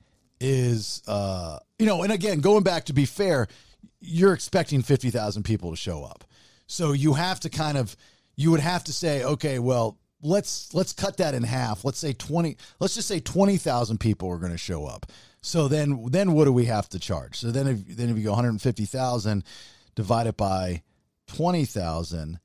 [0.42, 3.48] Is uh, you know, and again, going back to be fair,
[4.02, 6.26] you're expecting fifty thousand people to show up,
[6.68, 7.96] so you have to kind of
[8.36, 11.86] you would have to say, okay, well, let's let's cut that in half.
[11.86, 12.58] Let's say twenty.
[12.82, 15.06] Let's just say twenty thousand people are going to show up.
[15.42, 17.40] So then, then what do we have to charge?
[17.40, 19.46] So then, if then if you go one hundred fifty thousand,
[19.96, 20.84] divide it by
[21.26, 22.42] twenty thousand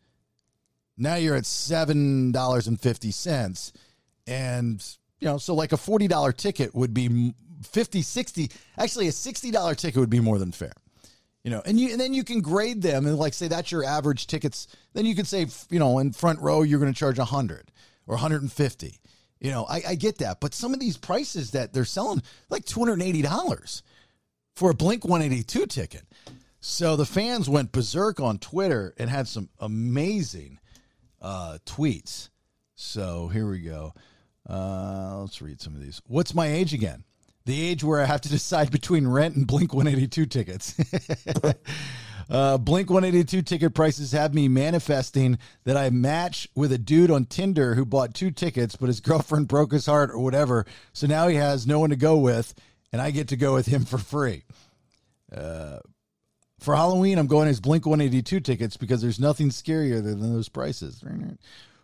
[1.01, 3.73] now you're at seven dollars and fifty cents.
[4.27, 4.85] And
[5.19, 9.99] you know so like a $40 ticket would be 50 60 actually a $60 ticket
[9.99, 10.73] would be more than fair.
[11.43, 13.07] You know and you and then you can grade them.
[13.07, 16.41] And like say that's your average tickets then you could say you know in front
[16.41, 17.73] row you're going to charge 100
[18.07, 18.99] or 150
[19.41, 20.41] you know I, I get that.
[20.41, 23.83] But some of these prices that they're selling like $280
[24.55, 26.03] for a blink 182 ticket.
[26.61, 30.60] So the fans went berserk on twitter and had some amazing
[31.21, 32.31] uh, tweets.
[32.75, 33.93] So here we go.
[34.49, 36.01] Uh, let's read some of these.
[36.07, 37.05] What's my age again?
[37.47, 40.75] The age where I have to decide between rent and Blink 182 tickets.
[42.31, 47.27] uh, Blink 182 ticket prices have me manifesting that I match with a dude on
[47.27, 50.67] Tinder who bought two tickets, but his girlfriend broke his heart or whatever.
[50.93, 52.55] So now he has no one to go with,
[52.93, 54.45] and I get to go with him for free.
[55.35, 55.79] Uh,
[56.61, 61.03] for Halloween, I'm going as Blink 182 tickets because there's nothing scarier than those prices.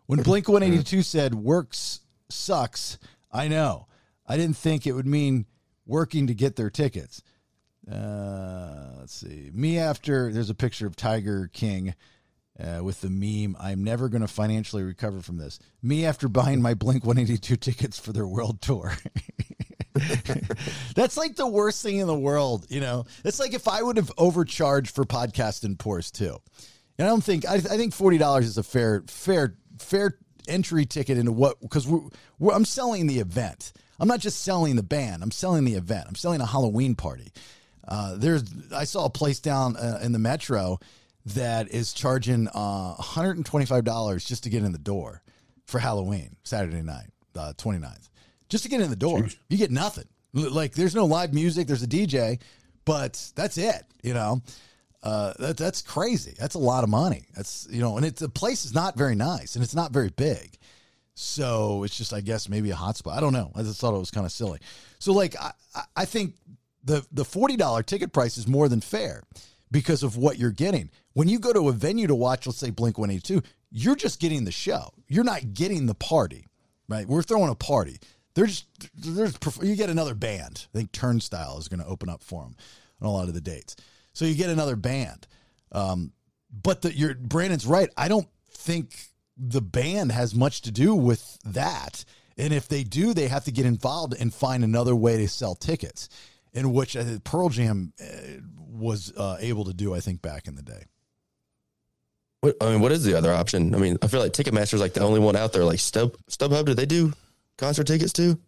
[0.06, 2.98] When Blink 182 said works sucks,
[3.32, 3.86] I know.
[4.26, 5.46] I didn't think it would mean
[5.86, 7.22] working to get their tickets.
[7.90, 9.50] Uh, let's see.
[9.54, 11.94] Me after, there's a picture of Tiger King
[12.58, 13.56] uh, with the meme.
[13.60, 15.58] I'm never going to financially recover from this.
[15.82, 18.92] Me after buying my Blink 182 tickets for their world tour.
[20.94, 23.04] That's like the worst thing in the world, you know.
[23.24, 26.38] It's like if I would have overcharged for podcast and pours too.
[26.98, 30.86] And I don't think I, I think forty dollars is a fair fair fair entry
[30.86, 32.00] ticket into what because we're,
[32.38, 33.72] we're, I'm selling the event.
[33.98, 35.22] I'm not just selling the band.
[35.22, 36.06] I'm selling the event.
[36.08, 37.32] I'm selling a Halloween party.
[37.86, 40.78] Uh, there's I saw a place down uh, in the metro
[41.26, 45.22] that is charging uh, $125 just to get in the door
[45.66, 48.08] for Halloween Saturday night, uh, 29th
[48.48, 49.26] just to get in the door.
[49.48, 50.04] You get nothing.
[50.32, 51.66] Like there's no live music.
[51.66, 52.40] There's a DJ,
[52.84, 53.84] but that's it.
[54.02, 54.42] You know,
[55.02, 56.34] uh, that that's crazy.
[56.38, 57.24] That's a lot of money.
[57.34, 60.10] That's you know, and it's the place is not very nice and it's not very
[60.10, 60.58] big.
[61.14, 63.16] So it's just, I guess, maybe a hotspot.
[63.16, 63.50] I don't know.
[63.54, 64.58] I just thought it was kind of silly.
[64.98, 66.34] So like, I, I- I think
[66.84, 69.22] the the forty dollar ticket price is more than fair
[69.70, 70.90] because of what you're getting.
[71.14, 73.96] When you go to a venue to watch, let's say Blink One Eighty Two, you're
[73.96, 74.90] just getting the show.
[75.08, 76.46] You're not getting the party,
[76.88, 77.06] right?
[77.08, 77.98] We're throwing a party.
[78.36, 80.66] There's there's you get another band.
[80.74, 82.54] I think Turnstile is going to open up for them
[83.00, 83.76] on a lot of the dates.
[84.12, 85.26] So you get another band.
[85.72, 86.12] Um,
[86.50, 87.88] but the, you're Brandon's right.
[87.96, 88.94] I don't think
[89.38, 92.04] the band has much to do with that.
[92.36, 95.54] And if they do, they have to get involved and find another way to sell
[95.54, 96.10] tickets.
[96.52, 98.04] in which uh, Pearl Jam uh,
[98.58, 100.84] was uh, able to do, I think, back in the day.
[102.42, 103.74] What, I mean, what is the other option?
[103.74, 105.64] I mean, I feel like Ticketmaster is like the only one out there.
[105.64, 107.14] Like Stub StubHub, do they do
[107.58, 108.38] concert tickets too?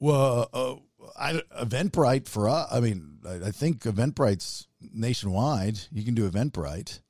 [0.00, 0.74] Well, uh,
[1.18, 2.68] I, Eventbrite for us.
[2.70, 5.78] I mean, I, I think Eventbrite's nationwide.
[5.92, 7.00] You can do Eventbrite.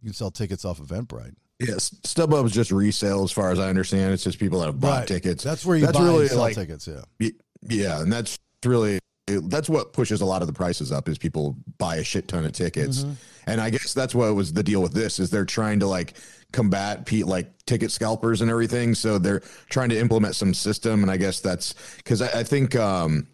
[0.00, 1.34] You can sell tickets off Eventbrite.
[1.60, 4.12] Yes, StubHub is just resale, as far as I understand.
[4.12, 5.08] It's just people that have bought Right.
[5.08, 5.42] tickets.
[5.44, 7.28] That's where you buy and sell tickets, yeah.
[7.68, 11.56] yeah, and that's really that's what pushes a lot of the prices up is people
[11.78, 13.16] buy a shit ton of tickets, Mhm.
[13.46, 16.14] and I guess that's what was the deal with this is they're trying to like
[16.54, 18.94] combat Pete like ticket scalpers and everything.
[18.94, 22.74] So they're trying to implement some system, and I guess that's because I, I think
[22.76, 23.26] um,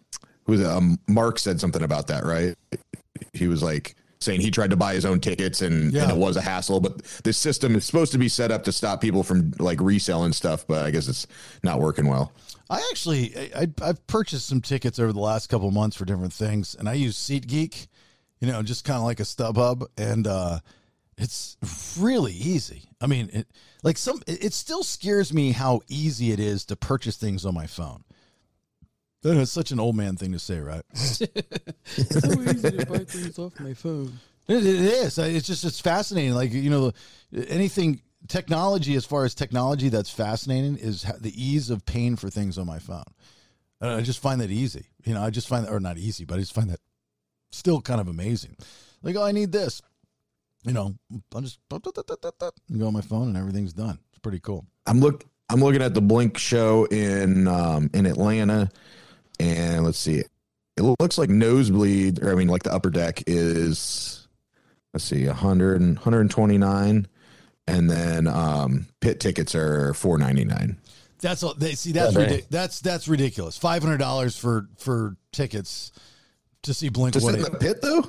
[0.45, 2.55] who was um, Mark said something about that, right?
[3.33, 6.03] He was like saying he tried to buy his own tickets and, Yeah.
[6.03, 8.71] and it was a hassle but this system is supposed to be set up to
[8.71, 11.25] stop people from like reselling stuff but i guess it's
[11.63, 12.31] not working well
[12.69, 16.31] I actually, I, I've purchased some tickets over the last couple of months for different
[16.31, 17.87] things, and I use SeatGeek,
[18.39, 20.59] you know, just kind of like a StubHub, and uh,
[21.21, 21.55] it's
[21.99, 22.89] really easy.
[22.99, 23.47] I mean, it,
[23.83, 27.53] like some, it, it still scares me how easy it is to purchase things on
[27.53, 28.03] my phone.
[29.21, 30.83] That is such an old man thing to say, right?
[30.93, 34.19] It's so easy to buy things off my phone.
[34.47, 35.19] It, it is.
[35.19, 36.33] It's just it's fascinating.
[36.33, 36.91] Like you know,
[37.49, 42.57] anything technology as far as technology that's fascinating is the ease of paying for things
[42.57, 43.03] on my phone.
[43.79, 44.85] And I just find that easy.
[45.03, 46.79] You know, I just find that or not easy, but I just find that
[47.51, 48.55] still kind of amazing.
[49.03, 49.81] Like, oh, I need this.
[50.63, 50.95] You know,
[51.33, 51.79] I'll just go
[52.87, 53.97] on my phone and everything's done.
[54.11, 54.65] It's pretty cool.
[54.85, 58.69] i'm look i'm looking at the blink show in um in atlanta
[59.39, 60.23] and let's see
[60.77, 64.27] it looks like nosebleed or i mean like the upper deck is
[64.93, 67.07] let's see 100 and 129
[67.67, 70.77] and then um pit tickets are 499
[71.19, 71.53] That's all.
[71.53, 73.57] They see that's ridic- that's that's ridiculous.
[73.57, 75.91] Five hundred dollars for for tickets
[76.63, 78.05] to see Blink One in the pit though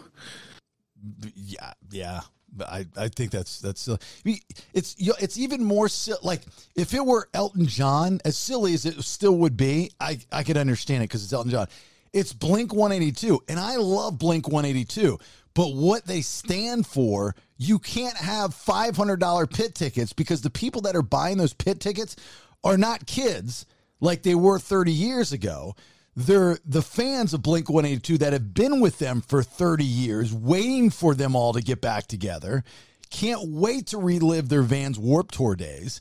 [1.34, 2.20] yeah, yeah.
[2.54, 3.88] But I, I think that's that's.
[4.24, 5.88] It's it's even more
[6.22, 6.42] like
[6.76, 10.56] if it were Elton John, as silly as it still would be, I I could
[10.56, 11.68] understand it because it's Elton John.
[12.12, 15.18] It's Blink 182, and I love Blink 182.
[15.54, 20.96] But what they stand for, you can't have $500 pit tickets because the people that
[20.96, 22.16] are buying those pit tickets
[22.64, 23.66] are not kids
[24.00, 25.74] like they were 30 years ago.
[26.14, 30.90] They're the fans of Blink 182 that have been with them for 30 years, waiting
[30.90, 32.64] for them all to get back together.
[33.10, 36.00] Can't wait to relive their Vans Warp Tour days.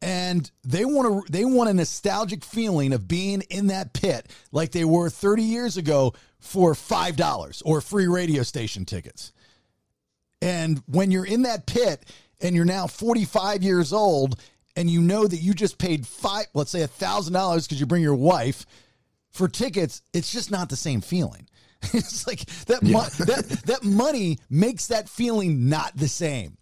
[0.00, 4.70] And they want to they want a nostalgic feeling of being in that pit like
[4.70, 9.32] they were 30 years ago for $5 or free radio station tickets.
[10.40, 12.04] And when you're in that pit
[12.40, 14.40] and you're now 45 years old
[14.76, 18.14] and you know that you just paid five, let's say $1,000 because you bring your
[18.14, 18.64] wife
[19.38, 21.48] for tickets, it's just not the same feeling.
[21.94, 26.58] It's like that, mo- that that money makes that feeling not the same.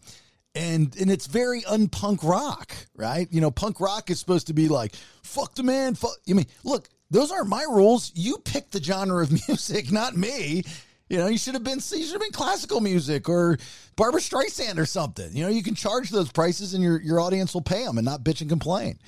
[0.54, 3.26] And and it's very unpunk rock, right?
[3.30, 6.12] You know, punk rock is supposed to be like fuck the man, fuck.
[6.28, 8.12] I mean, look, those aren't my rules.
[8.14, 10.62] You pick the genre of music, not me.
[11.08, 13.56] You know, you should have been you should have been classical music or
[13.96, 15.34] Barbra Streisand or something.
[15.34, 18.04] You know, you can charge those prices and your your audience will pay them and
[18.04, 18.98] not bitch and complain.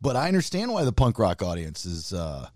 [0.00, 2.48] But I understand why the punk rock audience is uh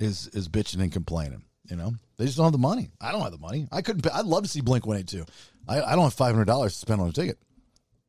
[0.00, 1.44] is is bitching and complaining.
[1.68, 2.90] You know, they just don't have the money.
[3.00, 3.68] I don't have the money.
[3.70, 4.04] I couldn't.
[4.12, 5.24] I'd love to see Blink One Eight Two.
[5.68, 7.38] I I don't have five hundred dollars to spend on a ticket.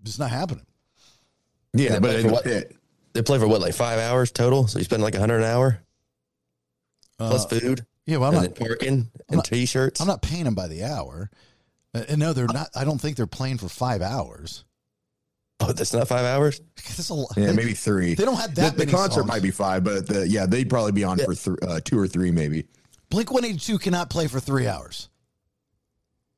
[0.03, 0.65] It's not happening.
[1.73, 2.43] yeah but play for what?
[2.43, 2.75] pit
[3.13, 4.67] They play for what, like five hours total?
[4.67, 5.83] So you spend like a hundred an hour
[7.19, 7.85] plus Uh, food.
[8.07, 8.55] Yeah, well, I'm not.
[8.55, 10.01] parking and t-shirts.
[10.01, 11.29] I'm not paying them by the hour.
[11.93, 12.69] And no, they're not.
[12.75, 14.63] I don't think they're playing for five hours.
[15.61, 16.59] Oh, that's not five hours.
[16.75, 17.31] That's a lot.
[17.37, 19.27] yeah They- maybe three They don't have that the many concert songs.
[19.27, 22.07] might be five but the yeah they'd probably be on for th- uh, two or
[22.07, 22.65] three maybe
[23.09, 25.09] Blink One Eighty Two cannot play for three hours.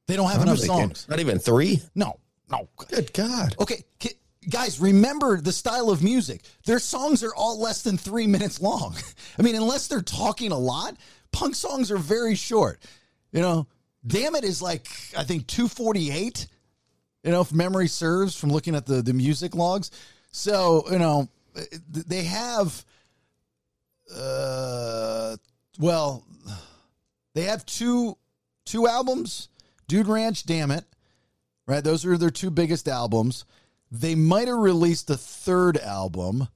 [0.08, 1.08] They don't have I'm enough thinking- songs.
[1.10, 1.82] Not even three.
[1.96, 2.20] No,
[2.52, 2.68] no.
[2.90, 3.56] Good God.
[3.60, 4.18] Okay, ki-
[4.50, 6.42] guys, remember the style of music.
[6.66, 8.96] Their songs are all less than three minutes long.
[9.40, 10.98] I mean, unless they're talking a lot,
[11.32, 12.82] punk songs are very short.
[13.32, 13.68] You know,
[14.06, 16.48] Dammit is like, I think, 248,
[17.24, 19.92] you know, if memory serves from looking at the, the music logs.
[20.32, 21.30] So, you know,
[21.88, 22.84] they have,
[24.16, 25.38] uh,
[25.80, 26.26] well,
[27.34, 28.18] they have two
[28.66, 29.50] two albums
[29.90, 30.86] dude ranch damn it
[31.66, 31.84] right?
[31.84, 33.46] Those are their two biggest albums.
[33.92, 36.48] They might have released a third album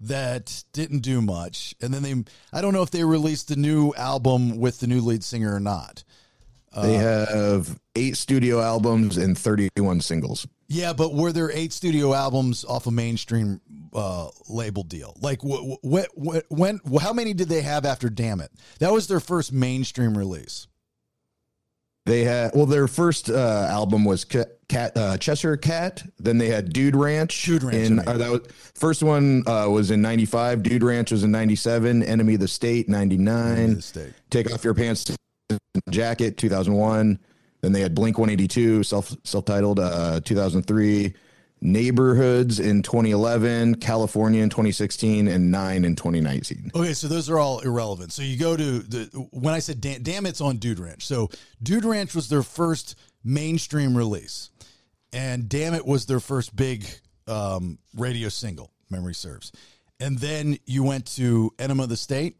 [0.00, 1.74] that didn't do much.
[1.80, 5.00] And then they i don't know if they released the new album with the new
[5.00, 6.04] lead singer or not
[6.82, 12.64] they have eight studio albums and 31 singles Yeah, but were there eight studio albums
[12.64, 13.60] off a mainstream
[13.94, 15.16] uh, label deal?
[15.20, 18.50] Like, wh- wh- wh- when, how many did they have after Dammit?
[18.80, 20.66] That was their first mainstream release.
[22.04, 26.04] They had well, their first uh, album was Ca- Cat uh, Cheshire Cat.
[26.20, 27.44] Then they had Dude Ranch.
[27.44, 28.40] Dude Ranch, In, uh, that was
[28.74, 30.62] first one uh, was in '95.
[30.62, 32.04] Dude Ranch was in '97.
[32.04, 33.74] Enema of the State '99.
[33.74, 34.12] the State.
[34.30, 35.10] Take off your pants,
[35.90, 37.18] jacket 2001.
[37.60, 41.14] Then they had Blink 182, self self titled uh, 2003.
[41.62, 46.70] Neighborhoods in 2011, California in 2016, and Nine in 2019.
[46.74, 48.12] Okay, so those are all irrelevant.
[48.12, 51.06] So you go to the when I said damn, damn it's on Dude Ranch.
[51.06, 51.30] So
[51.62, 52.94] Dude Ranch was their first
[53.24, 54.50] mainstream release,
[55.14, 56.86] and Dammit was their first big
[57.26, 58.70] um, radio single.
[58.90, 59.50] Memory serves,
[59.98, 62.36] and then you went to Enema of the State,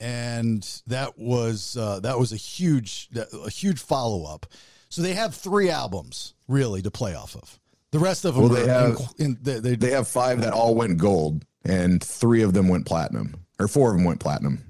[0.00, 4.46] and that was uh, that was a huge a huge follow up.
[4.88, 7.58] So they have three albums really to play off of.
[7.90, 10.52] The rest of them, Well, they have in, in, they, they, they have five that
[10.52, 14.62] all went gold, and three of them went platinum, or four of them went platinum.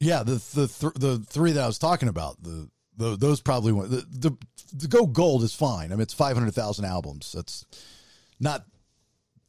[0.00, 3.72] Yeah, the the th- the three that I was talking about, the, the those probably
[3.72, 3.90] went.
[3.90, 4.36] The, the
[4.72, 5.92] the go gold is fine.
[5.92, 7.32] I mean, it's five hundred thousand albums.
[7.32, 7.64] That's
[8.38, 8.64] not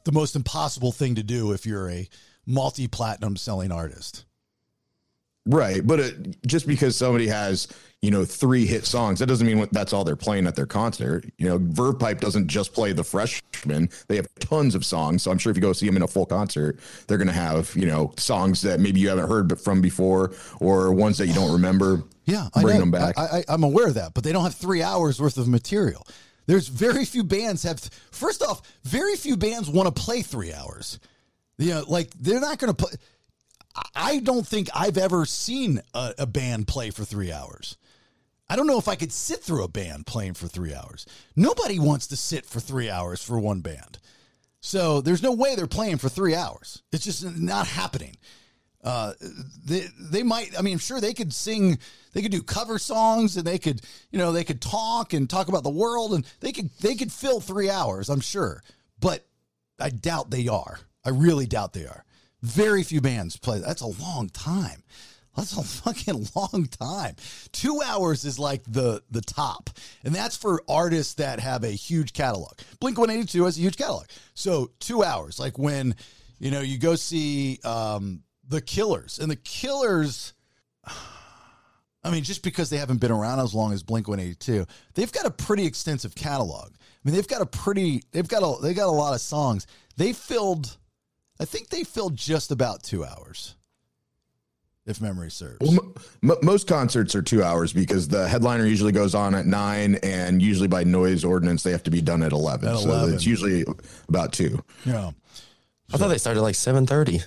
[0.06, 2.10] the most impossible thing to do if you're a
[2.46, 4.26] multi platinum selling artist.
[5.50, 7.68] Right, but it, just because somebody has
[8.04, 11.26] you know three hit songs, that doesn't mean that's all they're playing at their concert.
[11.40, 15.24] You know, Verve Pipe doesn't just play the freshman; they have tons of songs.
[15.24, 17.34] So I'm sure if you go see them in a full concert, they're going to
[17.34, 21.34] have you know songs that maybe you haven't heard from before, or ones that you
[21.34, 22.04] don't remember.
[22.26, 23.18] Yeah, I bring them back.
[23.18, 26.06] I, I, I'm aware of that, but they don't have three hours worth of material.
[26.46, 27.80] There's very few bands have.
[28.12, 31.00] First off, very few bands want to play three hours.
[31.58, 32.92] You know, like they're not going to play.
[33.96, 37.78] I don't think I've ever seen a, a band play for three hours.
[38.50, 41.06] I don't know if I could sit through a band playing for three hours.
[41.36, 44.00] Nobody wants to sit for three hours for one band.
[44.60, 46.82] So there's no way they're playing for three hours.
[46.92, 48.18] It's just not happening.
[48.84, 49.14] Uh,
[49.66, 50.58] they they might.
[50.58, 51.80] I mean, sure they could sing.
[52.14, 55.48] They could do cover songs, and they could, you know, they could talk and talk
[55.50, 58.10] about the world, and they could they could fill three hours.
[58.10, 58.64] I'm sure,
[59.00, 59.28] but
[59.80, 60.80] I doubt they are.
[61.06, 62.06] I really doubt they are.
[62.42, 63.60] Very few bands play.
[63.60, 64.84] That's a long time.
[65.36, 67.16] That's a fucking long time.
[67.52, 69.70] Two hours is like the the top,
[70.04, 72.54] and that's for artists that have a huge catalog.
[72.80, 75.40] Blink One Eighty Two has a huge catalog, so two hours.
[75.40, 75.96] Like when
[76.40, 80.34] you know you go see um, the Killers, and the Killers.
[82.02, 84.66] I mean, just because they haven't been around as long as Blink One Eighty Two,
[84.94, 86.72] they've got a pretty extensive catalog.
[86.72, 89.68] I mean, they've got a pretty, they've got a, they got a lot of songs.
[89.96, 90.78] They filled,
[91.40, 93.56] I think they filled just about two hours,
[94.86, 95.58] if memory serves.
[95.62, 95.72] Well,
[96.24, 99.96] m- m- most concerts are two hours because the headliner usually goes on at nine,
[100.04, 102.68] and usually by noise ordinance they have to be done at eleven.
[102.70, 103.64] At so it's usually
[104.10, 104.62] about two.
[104.86, 105.12] Yeah.
[105.94, 107.22] I thought they started like seven thirty.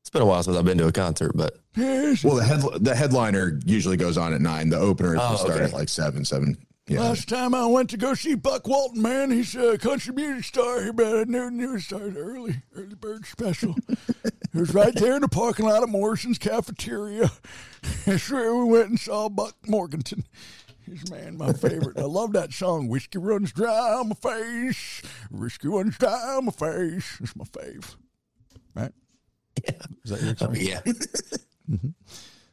[0.00, 2.94] It's been a while since I've been to a concert, but Well, the head the
[2.94, 4.68] headliner usually goes on at nine.
[4.70, 5.64] The opener Oh, will start okay.
[5.64, 6.56] at like seven, seven.
[6.88, 7.00] Yeah.
[7.00, 10.82] Last time I went to go see Buck Walton, man, he's a country music star.
[10.82, 13.76] He but I knew, knew it started early, early bird special.
[14.24, 17.30] it was right there in the parking lot of Morrison's cafeteria.
[18.06, 20.24] That's where we went and saw Buck Morganton.
[20.86, 21.98] He's man, my favorite.
[21.98, 22.88] I love that song.
[22.88, 25.02] Whiskey runs dry on my face.
[25.30, 27.18] Whiskey runs dry on my face.
[27.20, 27.96] It's my fave.
[28.74, 28.92] Right?
[30.04, 30.80] Is that your Oh, yeah.
[31.70, 31.92] Mhm.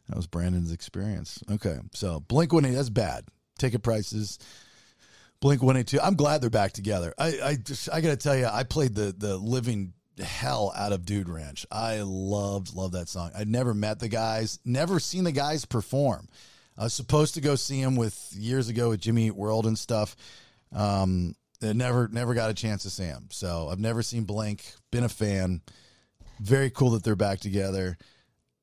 [0.10, 1.42] That was Brandon's experience.
[1.50, 2.72] Okay, so Blink One Eight.
[2.74, 3.26] That's bad.
[3.58, 4.40] Ticket prices.
[5.40, 6.00] Blink One Eight Two.
[6.02, 7.14] I'm glad they're back together.
[7.18, 9.94] I, I just I gotta tell you, I played the the living
[10.24, 11.66] hell out of Dude Ranch.
[11.72, 13.32] I loved loved that song.
[13.38, 16.28] I'd never met the guys, never seen the guys perform.
[16.78, 19.78] I was supposed to go see them with years ago with Jimmy Eat World and
[19.78, 20.16] stuff.
[20.74, 23.28] Um, never never got a chance to see them.
[23.32, 24.74] So I've never seen Blink.
[24.92, 25.62] Been a fan.
[26.40, 27.98] Very cool that they're back together.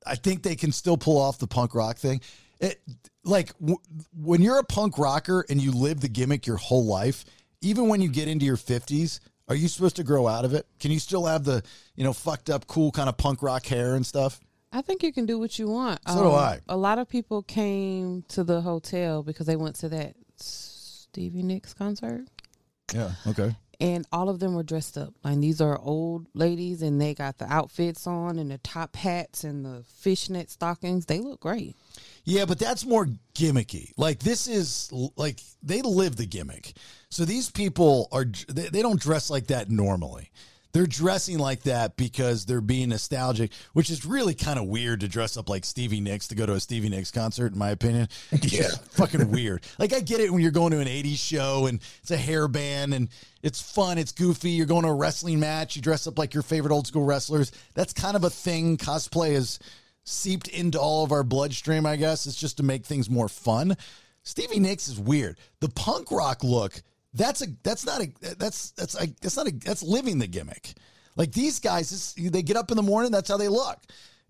[0.07, 2.21] I think they can still pull off the punk rock thing.
[2.63, 2.81] It
[3.25, 3.79] like w-
[4.17, 7.25] when you're a punk rocker and you live the gimmick your whole life,
[7.61, 10.67] even when you get into your 50s, are you supposed to grow out of it?
[10.81, 11.63] Can you still have the,
[11.97, 14.41] you know, fucked up cool kind of punk rock hair and stuff?
[14.73, 16.01] I think you can do what you want.
[16.07, 16.61] Um, So do I.
[16.69, 21.75] A lot of people came to the hotel because they went to that Stevie Nicks
[21.75, 22.25] concert.
[22.95, 23.55] Yeah, okay.
[23.83, 25.13] And all of them were dressed up.
[25.25, 29.43] Like these are old ladies, and they got the outfits on and the top hats
[29.43, 31.07] and the fishnet stockings.
[31.07, 31.75] They look great.
[32.25, 33.91] Yeah, but that's more gimmicky.
[33.97, 36.75] Like this is like they live the gimmick.
[37.11, 40.31] So these people are they, they don't dress like that normally.
[40.73, 45.09] They're dressing like that because they're being nostalgic, which is really kind of weird to
[45.09, 48.09] dress up like Stevie Nicks to go to a Stevie Nicks concert, in my opinion.
[48.43, 48.69] Yeah.
[48.91, 49.65] fucking weird.
[49.79, 52.49] Like I get it when you're going to an 80s show and it's a hair
[52.49, 53.09] band and
[53.43, 54.51] it's fun, it's goofy.
[54.51, 57.53] You're going to a wrestling match, you dress up like your favorite old school wrestlers.
[57.75, 58.79] That's kind of a thing.
[58.79, 59.59] Cosplay is
[60.05, 62.27] seeped into all of our bloodstream, I guess.
[62.27, 63.77] It's just to make things more fun.
[64.23, 65.39] Stevie Nicks is weird.
[65.61, 66.83] The punk rock look,
[67.15, 70.75] that's a that's not a that's that's a, that's not a that's living the gimmick.
[71.17, 73.79] Like these guys, this, they get up in the morning, that's how they look.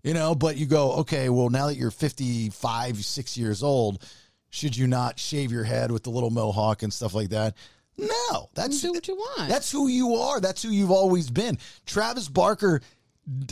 [0.03, 4.05] You know, but you go, okay, well, now that you're 55, 6 years old,
[4.49, 7.55] should you not shave your head with the little mohawk and stuff like that?
[7.97, 9.49] No, that's do what you want.
[9.49, 10.41] That's who you are.
[10.41, 11.57] That's who you've always been.
[11.85, 12.81] Travis Barker,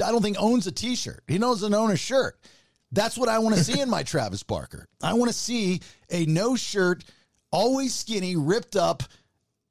[0.04, 1.24] I don't think owns a T-shirt.
[1.28, 2.38] He doesn't own a shirt.
[2.92, 4.88] That's what I want to see in my Travis Barker.
[5.02, 5.80] I want to see
[6.10, 7.06] a no shirt,
[7.52, 9.04] always skinny, ripped up,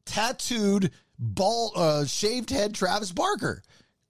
[0.05, 3.63] tattooed, ball, uh, shaved head Travis Barker,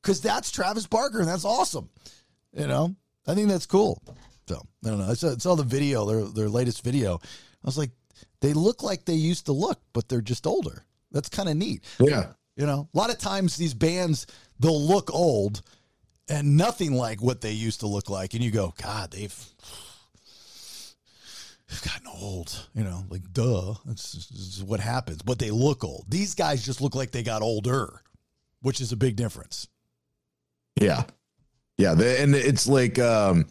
[0.02, 1.88] because that's Travis Barker, and that's awesome.
[2.52, 2.94] You know,
[3.26, 4.02] I think that's cool.
[4.48, 5.10] So I don't know.
[5.10, 7.16] I saw, I saw the video, their their latest video.
[7.22, 7.90] I was like,
[8.40, 10.84] they look like they used to look, but they're just older.
[11.12, 11.84] That's kind of neat.
[11.98, 12.32] Yeah.
[12.56, 14.26] You know, a lot of times these bands
[14.58, 15.62] they'll look old
[16.28, 19.34] and nothing like what they used to look like, and you go, God, they've
[21.78, 22.68] gotten old.
[22.74, 25.22] You know, like duh, that's just- what happens.
[25.22, 26.06] But they look old.
[26.08, 28.02] These guys just look like they got older,
[28.62, 29.68] which is a big difference.
[30.80, 31.04] Yeah.
[31.78, 31.94] Yeah.
[31.94, 33.46] The, and it's like, um,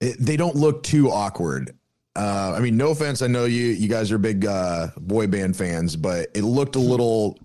[0.00, 1.76] it, they don't look too awkward.
[2.16, 3.22] Uh, I mean, no offense.
[3.22, 6.80] I know you, you guys are big, uh, boy band fans, but it looked a
[6.80, 7.38] little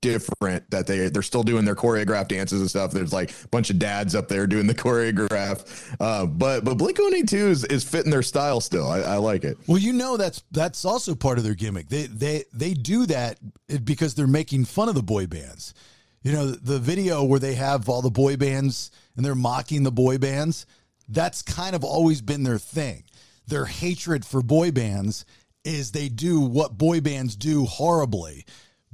[0.00, 2.92] different that they, they're still doing their choreographed dances and stuff.
[2.92, 5.96] There's like a bunch of dads up there doing the choreograph.
[6.00, 8.88] Uh, but, but Blink 182 is, is fitting their style still.
[8.88, 9.58] I, I like it.
[9.66, 11.88] Well, you know that's that's also part of their gimmick.
[11.88, 13.38] They they they do that
[13.84, 15.74] because they're making fun of the boy bands.
[16.22, 19.92] You know, the video where they have all the boy bands and they're mocking the
[19.92, 20.66] boy bands,
[21.08, 23.04] that's kind of always been their thing.
[23.46, 25.24] Their hatred for boy bands
[25.64, 28.44] is they do what boy bands do horribly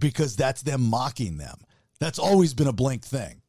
[0.05, 1.57] because that's them mocking them.
[1.99, 3.41] That's always been a Blink thing.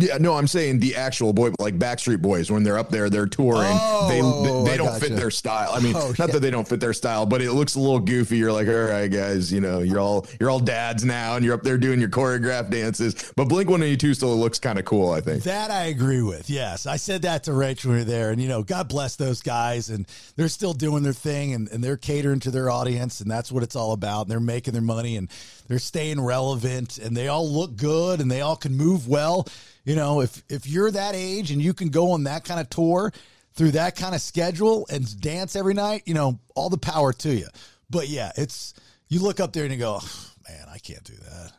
[0.00, 3.26] Yeah, no, I'm saying the actual boy, like Backstreet Boys, when they're up there, they're
[3.26, 3.68] touring.
[3.72, 4.20] Oh, they
[4.68, 5.00] they I don't gotcha.
[5.06, 5.70] fit their style.
[5.72, 6.26] I mean, Oh, not yeah.
[6.34, 8.38] that they don't fit their style, but it looks a little goofy.
[8.38, 11.54] You're like, all right, guys, you know, you're all you're all dads now, and you're
[11.54, 13.14] up there doing your choreographed dances.
[13.36, 15.10] But Blink 182 still looks kind of cool.
[15.10, 15.42] I think.
[15.44, 16.48] That I agree with.
[16.50, 16.86] Yes.
[16.86, 18.30] I said that to Rach when we were there.
[18.30, 19.90] And, you know, God bless those guys.
[19.90, 23.20] And they're still doing their thing and, and they're catering to their audience.
[23.20, 24.22] And that's what it's all about.
[24.22, 25.28] And they're making their money and
[25.70, 29.46] they're staying relevant and they all look good and they all can move well.
[29.84, 32.68] You know, if, if you're that age and you can go on that kind of
[32.68, 33.12] tour
[33.52, 37.32] through that kind of schedule and dance every night, you know, all the power to
[37.32, 37.46] you.
[37.88, 38.74] But yeah, it's,
[39.06, 40.00] you look up there and you go,
[40.48, 41.52] man, I can't do that.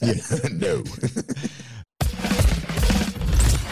[0.00, 0.84] yeah, no.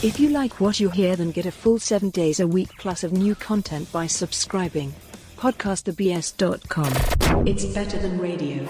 [0.02, 3.04] If you like what you hear, then get a full seven days a week plus
[3.04, 4.94] of new content by subscribing.
[5.40, 7.48] PodcastTheBS.com.
[7.48, 8.68] It's better than radio.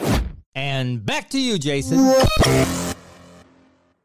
[0.53, 1.97] And back to you, Jason.
[1.97, 2.23] All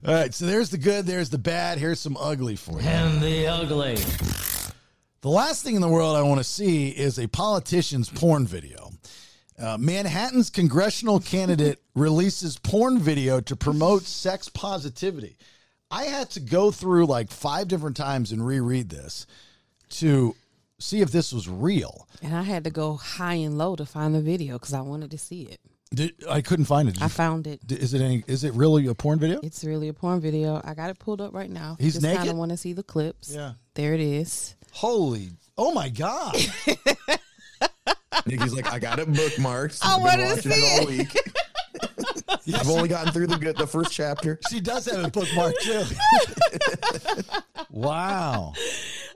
[0.07, 2.89] right, so there's the good, there's the bad, here's some ugly for you.
[2.89, 3.97] And the ugly.
[5.21, 8.93] The last thing in the world I want to see is a politician's porn video.
[9.59, 15.37] Uh, Manhattan's congressional candidate releases porn video to promote sex positivity.
[15.91, 19.27] I had to go through like five different times and reread this
[19.91, 20.35] to
[20.85, 22.07] see if this was real.
[22.23, 25.11] And I had to go high and low to find the video because I wanted
[25.13, 25.61] to see it.
[25.95, 26.93] Did, I couldn't find it.
[26.95, 27.61] Did I you- found it.
[27.71, 28.25] Is it any?
[28.27, 29.41] Is it really a porn video?
[29.43, 30.61] It's really a porn video.
[30.65, 31.77] I got it pulled up right now.
[31.79, 32.33] He's Just kind naked?
[32.33, 33.33] of want to see the clips.
[33.33, 33.53] Yeah.
[33.75, 34.57] There it is.
[34.73, 35.31] Holy!
[35.57, 36.35] Oh my God!
[38.27, 39.81] Nikki's like, I got it bookmarked.
[39.83, 41.17] I I've to see it all week.
[42.55, 44.39] I've only gotten through the good, the first chapter.
[44.51, 45.83] she does have a bookmark too.
[47.71, 48.53] wow.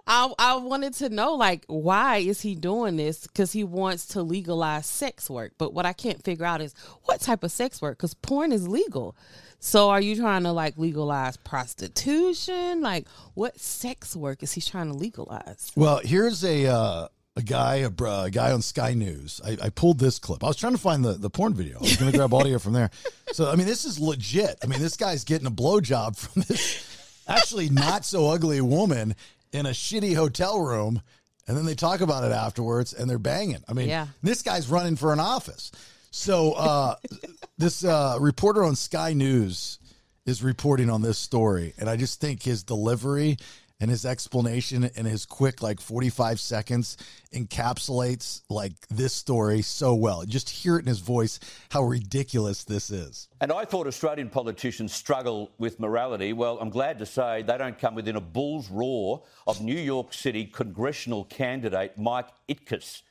[0.06, 3.26] I I wanted to know like why is he doing this?
[3.26, 5.52] Because he wants to legalize sex work.
[5.59, 7.98] But what I can't figure out is what type of sex work?
[7.98, 9.16] Because porn is legal.
[9.61, 12.80] So are you trying to like legalize prostitution?
[12.80, 15.72] Like what sex work is he trying to legalize?
[15.76, 17.09] Well, here's a uh,
[17.39, 19.41] a guy a, a guy on Sky News.
[19.47, 20.43] I, I pulled this clip.
[20.43, 21.78] I was trying to find the, the porn video.
[21.78, 22.91] I was going to grab audio from there.
[23.32, 24.57] So I mean, this is legit.
[24.62, 26.84] I mean, this guy's getting a blowjob from this
[27.28, 29.14] actually not so ugly woman
[29.53, 31.01] in a shitty hotel room,
[31.47, 33.62] and then they talk about it afterwards, and they're banging.
[33.68, 34.09] I mean, Yeah.
[34.22, 35.70] this guy's running for an office.
[36.11, 36.95] So uh,
[37.59, 39.78] this uh, reporter on Sky News
[40.26, 43.36] is reporting on this story, and I just think his delivery
[43.81, 46.97] and his explanation and his quick like 45 seconds
[47.33, 50.24] encapsulates like this story so well.
[50.24, 51.39] Just hear it in his voice
[51.70, 53.29] how ridiculous this is.
[53.41, 56.33] And I thought Australian politicians struggle with morality.
[56.33, 60.12] Well, I'm glad to say they don't come within a bull's roar of New York
[60.12, 63.03] City congressional candidate Mike Itkis.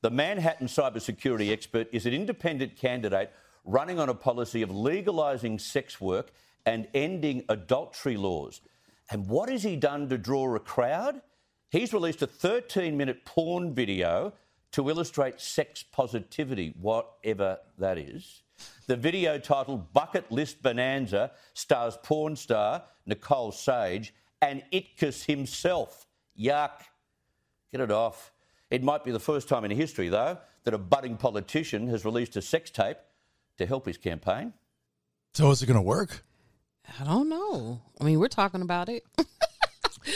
[0.00, 3.30] The Manhattan cybersecurity expert is an independent candidate
[3.64, 6.32] running on a policy of legalising sex work
[6.66, 8.60] and ending adultery laws.
[9.10, 11.20] And what has he done to draw a crowd?
[11.70, 14.32] He's released a 13 minute porn video
[14.72, 18.42] to illustrate sex positivity, whatever that is.
[18.86, 26.06] The video titled Bucket List Bonanza stars porn star Nicole Sage and Itkis himself.
[26.38, 26.82] Yuck.
[27.72, 28.32] Get it off.
[28.70, 32.36] It might be the first time in history, though, that a budding politician has released
[32.36, 32.96] a sex tape
[33.58, 34.52] to help his campaign.
[35.34, 36.24] So is it going to work?
[37.00, 37.80] I don't know.
[38.00, 39.04] I mean, we're talking about it.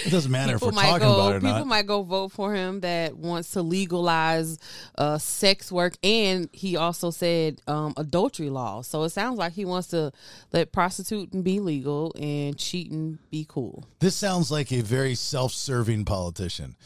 [0.04, 1.66] It doesn't matter if people we're might talking go, about it or people not.
[1.66, 4.58] might go vote for him that wants to legalize
[4.98, 8.82] uh, sex work, and he also said um, adultery law.
[8.82, 10.12] So it sounds like he wants to
[10.52, 13.82] let prostituting be legal and cheating be cool.
[14.00, 16.76] This sounds like a very self-serving politician.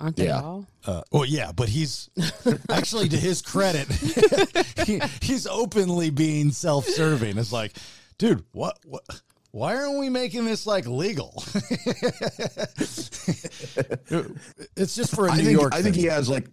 [0.00, 0.40] Aren't they Yeah.
[0.42, 0.66] all?
[0.84, 2.10] Uh, well, yeah, but he's
[2.70, 3.86] actually, to his credit,
[4.84, 7.38] he, he's openly being self-serving.
[7.38, 7.76] It's like,
[8.18, 9.02] dude, what, what?
[9.56, 11.42] Why aren't we making this like legal?
[14.76, 15.74] it's just for a I New think, York.
[15.74, 16.46] I think he has like,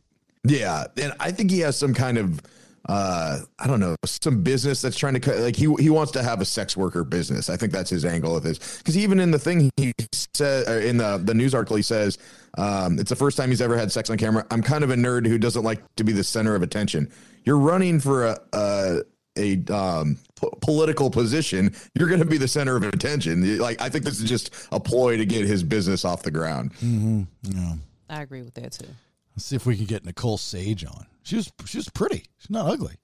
[0.46, 2.40] yeah, and I think he has some kind of,
[2.88, 5.38] uh, I don't know, some business that's trying to cut.
[5.40, 7.50] Like he he wants to have a sex worker business.
[7.50, 8.78] I think that's his angle of this.
[8.78, 9.92] Because even in the thing he
[10.34, 12.18] said in the the news article, he says
[12.58, 14.46] um, it's the first time he's ever had sex on camera.
[14.50, 17.12] I'm kind of a nerd who doesn't like to be the center of attention.
[17.44, 18.40] You're running for a.
[18.54, 19.02] a
[19.38, 23.58] a um, po- political position, you're going to be the center of attention.
[23.58, 26.74] Like I think this is just a ploy to get his business off the ground.
[26.76, 27.74] Mhm, yeah.
[28.10, 28.88] I agree with that too.
[29.36, 31.06] Let's see if we can get Nicole Sage on.
[31.24, 32.26] She was she was pretty.
[32.38, 32.96] She's not ugly.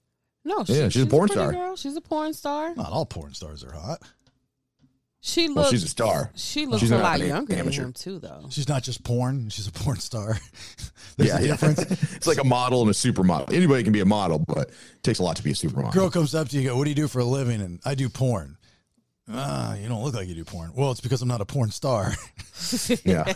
[0.45, 1.51] No, Yeah, she's a porn pretty star.
[1.51, 1.75] Girl.
[1.75, 2.73] She's a porn star.
[2.75, 4.01] Not all porn stars are hot.
[5.22, 5.55] She looks.
[5.55, 6.32] Well, she's a star.
[6.36, 7.82] She looks She's a not lot an younger amateur.
[7.82, 8.45] than him too, though.
[8.49, 9.49] She's not just porn.
[9.49, 10.38] She's a porn star.
[11.17, 11.57] There's yeah, a yeah.
[11.61, 13.53] it's like a model and a supermodel.
[13.53, 15.91] Anybody can be a model, but it takes a lot to be a supermodel.
[15.91, 17.95] Girl comes up to you, go, "What do you do for a living?" And I
[17.95, 18.55] do porn.
[19.32, 20.71] Ah, you don't look like you do porn.
[20.73, 22.13] Well, it's because I'm not a porn star.
[23.05, 23.23] Yeah.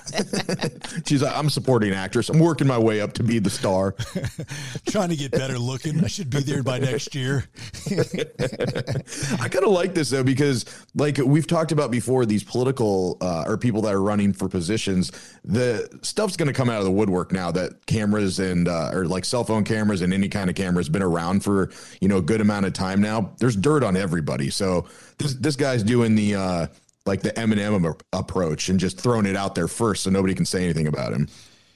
[1.06, 2.30] She's like, I'm a supporting actress.
[2.30, 3.96] I'm working my way up to be the star.
[4.90, 6.04] Trying to get better looking.
[6.04, 7.46] I should be there by next year.
[7.90, 10.66] I kind of like this though because,
[10.96, 15.12] like we've talked about before, these political uh, or people that are running for positions,
[15.44, 19.06] the stuff's going to come out of the woodwork now that cameras and uh, or
[19.06, 21.72] like cell phone cameras and any kind of camera has been around for
[22.02, 23.32] you know a good amount of time now.
[23.38, 24.86] There's dirt on everybody, so
[25.18, 26.68] this this guy's doing the uh,
[27.06, 30.64] like the Eminem approach and just throwing it out there first, so nobody can say
[30.64, 31.28] anything about him.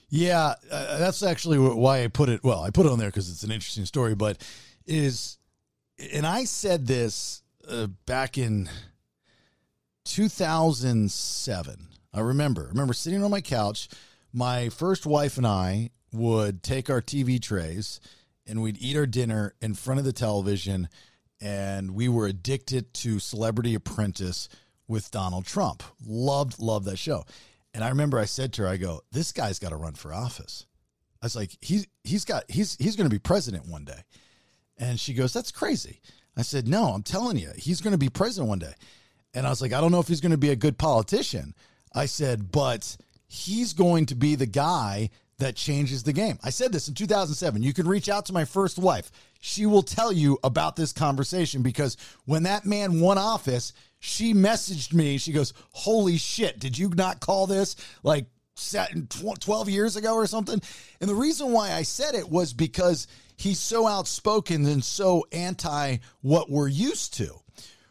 [0.10, 2.44] Yeah, uh, that's actually why I put it.
[2.44, 4.42] Well, I put it on there because it's an interesting story, but
[4.86, 5.38] is,
[6.14, 8.70] and I said this uh, back in
[10.06, 11.88] 2007.
[12.14, 12.66] I remember.
[12.66, 13.90] I remember sitting on my couch.
[14.32, 18.00] My first wife and I would take our TV trays
[18.46, 20.88] and we'd eat our dinner in front of the television,
[21.42, 24.50] and we were addicted to Celebrity Apprentice
[24.88, 25.84] with Donald Trump.
[26.06, 27.26] Loved, loved that show.
[27.74, 30.14] And I remember I said to her, I go, this guy's got to run for
[30.14, 30.66] office.
[31.22, 34.04] I was like, he's he's got he's he's going to be president one day.
[34.78, 36.02] And she goes, that's crazy.
[36.36, 38.74] I said, no, I'm telling you, he's going to be president one day.
[39.34, 41.56] And I was like, I don't know if he's going to be a good politician.
[41.94, 42.96] I said, but
[43.28, 45.10] he's going to be the guy
[45.40, 46.40] that changes the game.
[46.44, 47.62] I said this in 2007.
[47.62, 49.12] You can reach out to my first wife.
[49.40, 54.94] She will tell you about this conversation because when that man won office, she messaged
[54.94, 55.18] me.
[55.18, 58.26] She goes, Holy shit, did you not call this like
[58.56, 60.60] set 12 years ago or something?
[61.00, 65.98] And the reason why I said it was because he's so outspoken and so anti
[66.22, 67.30] what we're used to,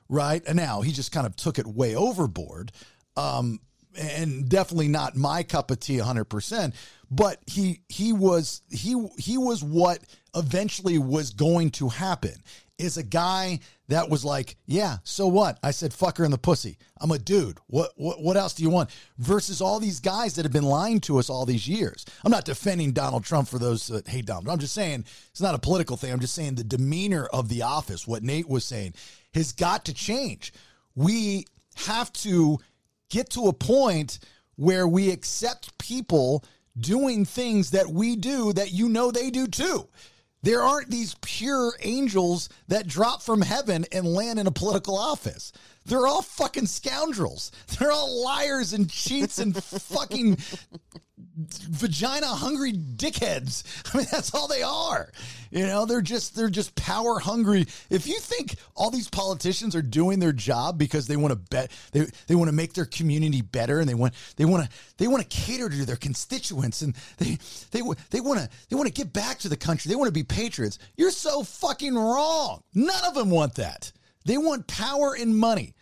[0.08, 0.42] right?
[0.46, 2.72] And now he just kind of took it way overboard.
[3.16, 3.60] Um,
[3.98, 6.74] and definitely not my cup of tea 100%
[7.10, 10.00] but he he was he he was what
[10.34, 12.34] eventually was going to happen
[12.78, 15.58] is a guy that was like yeah so what?
[15.62, 16.78] I said fuck her in the pussy.
[17.00, 17.58] I'm a dude.
[17.68, 18.90] What what what else do you want?
[19.18, 22.04] Versus all these guys that have been lying to us all these years.
[22.24, 25.54] I'm not defending donald trump for those that hate donald i'm just saying it's not
[25.54, 26.12] a political thing.
[26.12, 28.94] I'm just saying the demeanor of the office what nate was saying
[29.34, 30.52] has got to change.
[30.94, 31.46] We
[31.76, 32.58] have to
[33.10, 34.18] get to a point
[34.56, 36.44] where we accept people
[36.78, 39.88] doing things that we do that you know they do too.
[40.42, 45.50] There aren't these pure angels that drop from heaven and land in a political office.
[45.84, 47.50] They're all fucking scoundrels.
[47.78, 50.36] They're all liars and cheats and fucking
[51.36, 53.62] vagina hungry dickheads.
[53.94, 55.12] I mean, that's all they are.
[55.50, 57.66] You know, they're just they're just power hungry.
[57.90, 61.70] If you think all these politicians are doing their job because they want to bet
[61.92, 65.08] they they want to make their community better and they want they want to they
[65.08, 67.38] want to cater to their constituents and they
[67.70, 69.88] they they want to they want to get back to the country.
[69.88, 70.78] They want to be patriots.
[70.96, 72.62] You're so fucking wrong.
[72.74, 73.92] None of them want that.
[74.24, 75.74] They want power and money.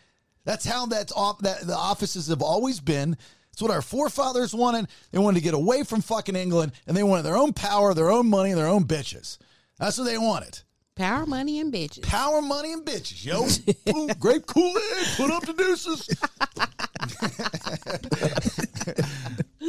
[0.43, 3.17] That's how that's off that the offices have always been.
[3.55, 4.89] It's what our forefathers wanted.
[5.11, 8.11] They wanted to get away from fucking England and they wanted their own power, their
[8.11, 9.37] own money, their own bitches.
[9.79, 10.59] That's what they wanted.
[10.97, 12.01] Power, money, and bitches.
[12.01, 13.47] Power, money, and bitches, yo.
[14.19, 16.09] Grape Kool Aid, put up the deuces.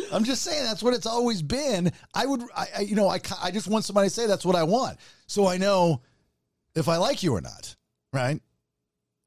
[0.12, 1.92] I'm just saying that's what it's always been.
[2.12, 4.56] I would, I, I, you know, I, I just want somebody to say that's what
[4.56, 6.00] I want, so I know
[6.74, 7.76] if I like you or not,
[8.12, 8.40] right?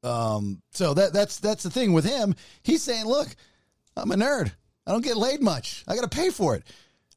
[0.02, 2.34] Um, so that that's that's the thing with him.
[2.62, 3.28] He's saying, look,
[3.96, 4.52] I'm a nerd.
[4.86, 5.84] I don't get laid much.
[5.86, 6.64] I got to pay for it.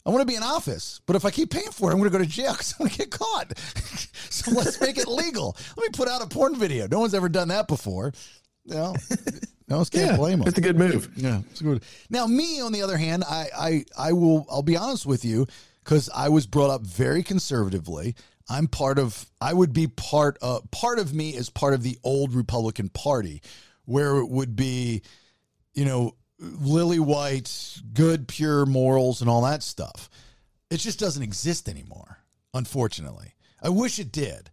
[0.05, 2.11] I want to be in office, but if I keep paying for it, I'm going
[2.11, 3.57] to go to jail because I'm going to get caught.
[4.29, 5.55] so let's make it legal.
[5.77, 6.87] Let me put out a porn video.
[6.87, 8.11] No one's ever done that before.
[8.65, 8.95] You know,
[9.69, 10.47] no one can't Yeah, blame him.
[10.47, 11.09] it's a good move.
[11.15, 11.83] Yeah, it's good.
[12.09, 15.47] Now, me on the other hand, I I I will I'll be honest with you
[15.83, 18.15] because I was brought up very conservatively.
[18.49, 19.25] I'm part of.
[19.39, 20.37] I would be part.
[20.41, 23.41] Uh, part of me is part of the old Republican Party,
[23.85, 25.01] where it would be,
[25.73, 30.09] you know, lily white, good, pure morals, and all that stuff.
[30.69, 32.17] It just doesn't exist anymore,
[32.53, 33.33] unfortunately.
[33.61, 34.49] I wish it did.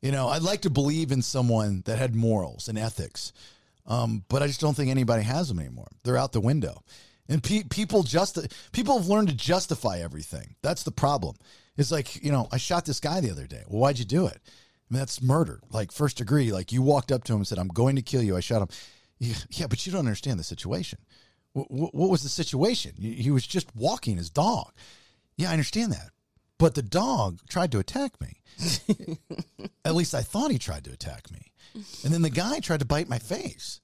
[0.00, 3.32] You know, I'd like to believe in someone that had morals and ethics,
[3.86, 5.88] um, but I just don't think anybody has them anymore.
[6.02, 6.82] They're out the window,
[7.28, 8.38] and pe- people just
[8.72, 10.56] people have learned to justify everything.
[10.62, 11.36] That's the problem.
[11.76, 13.62] It's like you know, I shot this guy the other day.
[13.66, 14.38] Well, why'd you do it?
[14.44, 16.52] I mean, that's murder, like first degree.
[16.52, 18.62] Like you walked up to him and said, "I'm going to kill you." I shot
[18.62, 18.68] him.
[19.18, 20.98] Yeah, yeah but you don't understand the situation.
[21.54, 22.94] What, was the situation?
[23.00, 24.72] He he was just walking his dog.
[25.36, 26.10] Yeah, I understand that.
[26.58, 28.40] But the dog tried to attack me.
[29.84, 31.52] At least I thought he tried to attack me.
[32.04, 33.80] And then the guy tried to bite my face.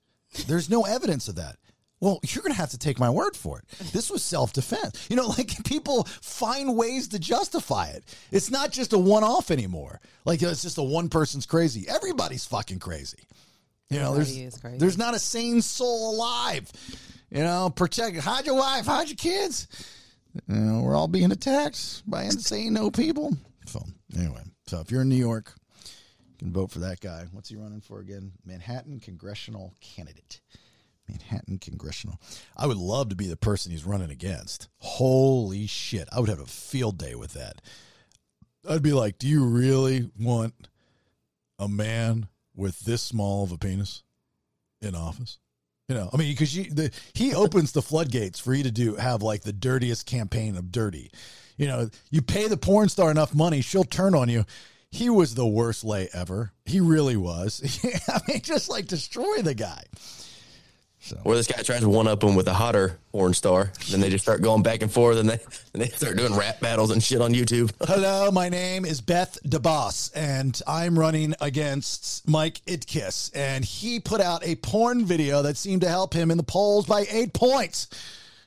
[0.47, 1.57] There's no evidence of that.
[2.01, 3.68] Well, you're going to have to take my word for it.
[3.93, 5.07] This was self defense.
[5.11, 8.05] You know, like people find ways to justify it.
[8.31, 10.01] It's not just a one off anymore.
[10.25, 11.87] Like it's just a one person's crazy.
[11.89, 13.25] Everybody's fucking crazy.
[13.91, 14.79] You know, Everybody there's crazy.
[14.79, 16.71] there's not a sane soul alive.
[17.31, 18.16] You know, protect.
[18.18, 18.87] Hide your wife.
[18.87, 19.68] Hide your kids.
[20.49, 23.37] You know, we're all being attacked by insane no people.
[23.66, 23.83] So
[24.16, 25.55] anyway, so if you're in New York,
[25.85, 27.26] you can vote for that guy.
[27.33, 28.33] What's he running for again?
[28.45, 30.41] Manhattan congressional candidate.
[31.09, 32.20] Manhattan congressional.
[32.57, 34.68] I would love to be the person he's running against.
[34.78, 36.09] Holy shit.
[36.12, 37.61] I would have a field day with that.
[38.68, 40.68] I'd be like, do you really want
[41.59, 44.03] a man with this small of a penis
[44.81, 45.39] in office?
[45.91, 49.43] You know, I mean, because he opens the floodgates for you to do have like
[49.43, 51.11] the dirtiest campaign of dirty.
[51.57, 54.45] You know, you pay the porn star enough money, she'll turn on you.
[54.93, 56.53] He was the worst lay ever.
[56.64, 57.80] He really was.
[58.09, 59.82] I mean, just like destroy the guy.
[61.24, 63.72] Or this guy tries to one up him with a hotter porn star.
[63.90, 65.38] Then they just start going back and forth, and they
[65.72, 67.72] and they start doing rap battles and shit on YouTube.
[67.86, 73.30] Hello, my name is Beth DeBoss, and I'm running against Mike Itkis.
[73.34, 76.86] And he put out a porn video that seemed to help him in the polls
[76.86, 77.88] by eight points,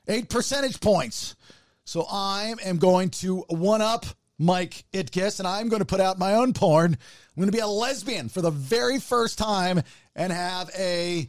[0.08, 1.36] eight percentage points.
[1.86, 4.06] So I am going to one up
[4.38, 6.94] Mike Itkis, and I'm going to put out my own porn.
[6.94, 9.82] I'm going to be a lesbian for the very first time
[10.16, 11.28] and have a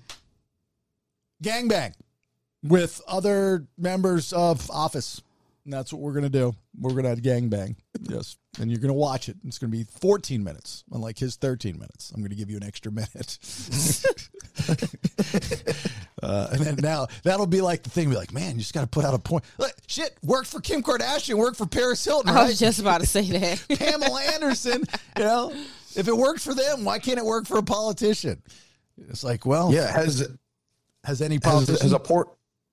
[1.44, 1.94] gangbang
[2.62, 5.22] with other members of office.
[5.64, 6.54] And that's what we're going to do.
[6.78, 7.76] We're going to have gangbang.
[8.02, 8.36] Yes.
[8.60, 9.36] And you're going to watch it.
[9.46, 12.10] It's going to be 14 minutes, unlike his 13 minutes.
[12.10, 13.38] I'm going to give you an extra minute.
[16.22, 18.10] uh, and then now that'll be like the thing.
[18.10, 19.44] Be like, man, you just got to put out a point.
[19.56, 22.28] Look, shit, worked for Kim Kardashian, worked for Paris Hilton.
[22.28, 23.64] I was just about to say that.
[23.78, 24.84] Pamela Anderson,
[25.16, 25.50] you know,
[25.96, 28.42] if it worked for them, why can't it work for a politician?
[29.08, 30.28] It's like, well, Yeah, has
[31.04, 32.26] has any has, politician has a porn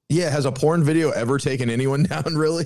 [0.10, 2.66] yeah has a porn video ever taken anyone down really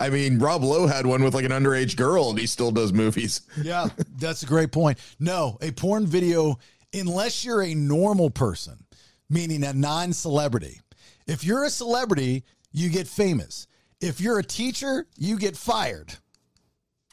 [0.00, 2.92] i mean rob lowe had one with like an underage girl and he still does
[2.92, 4.98] movies Yeah, that's a great point.
[5.20, 6.58] No, a porn video,
[6.92, 8.84] unless you're a normal person,
[9.30, 10.80] meaning a non celebrity.
[11.26, 13.66] If you're a celebrity, you get famous.
[14.00, 16.14] If you're a teacher, you get fired.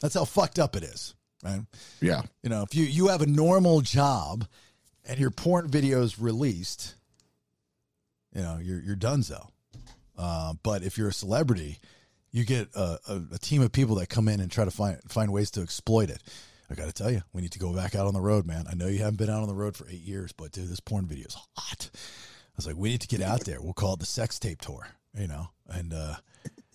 [0.00, 1.14] That's how fucked up it is,
[1.44, 1.60] right?
[2.00, 4.46] yeah You know, if you, you have a normal job
[5.06, 6.96] and your porn video is released,
[8.34, 9.48] you know, you're, you're donezo.
[10.16, 11.78] Uh, but if you're a celebrity,
[12.30, 14.98] you get a, a, a team of people that come in and try to find
[15.08, 16.22] find ways to exploit it.
[16.70, 18.66] I got to tell you, we need to go back out on the road, man.
[18.70, 20.78] I know you haven't been out on the road for eight years, but dude, this
[20.78, 21.90] porn video is hot.
[21.94, 21.98] I
[22.56, 23.60] was like, we need to get out there.
[23.60, 24.86] We'll call it the sex tape tour,
[25.18, 26.16] you know, and uh,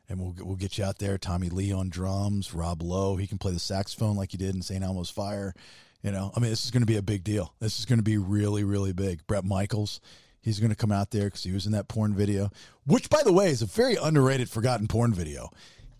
[0.09, 1.17] and we'll we'll get you out there.
[1.17, 4.61] Tommy Lee on drums, Rob Lowe, he can play the saxophone like he did in
[4.61, 4.83] St.
[4.83, 5.53] Elmo's Fire.
[6.01, 7.55] You know, I mean, this is going to be a big deal.
[7.59, 9.25] This is going to be really, really big.
[9.25, 10.01] Bret Michaels,
[10.45, 12.51] he's going to come out there because he was in that porn video,
[12.85, 15.49] which, by the way, is a very underrated, forgotten porn video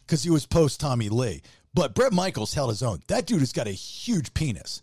[0.05, 1.41] because he was post Tommy Lee.
[1.73, 2.99] But Bret Michaels held his own.
[3.07, 4.81] That dude has got a huge penis,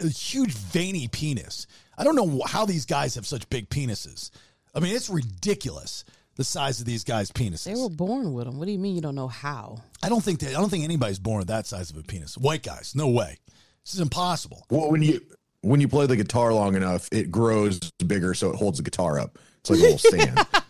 [0.00, 1.66] a huge veiny penis.
[1.96, 4.30] I don't know how these guys have such big penises.
[4.74, 7.64] I mean, it's ridiculous the size of these guys' penises.
[7.64, 8.58] They were born with them.
[8.58, 9.82] What do you mean you don't know how?
[10.02, 12.36] I don't think that, I don't think anybody's born with that size of a penis.
[12.36, 13.38] White guys, no way.
[13.84, 14.66] This is impossible.
[14.68, 15.20] well when you
[15.62, 19.18] when you play the guitar long enough it grows bigger so it holds the guitar
[19.18, 20.38] up it's like a little stand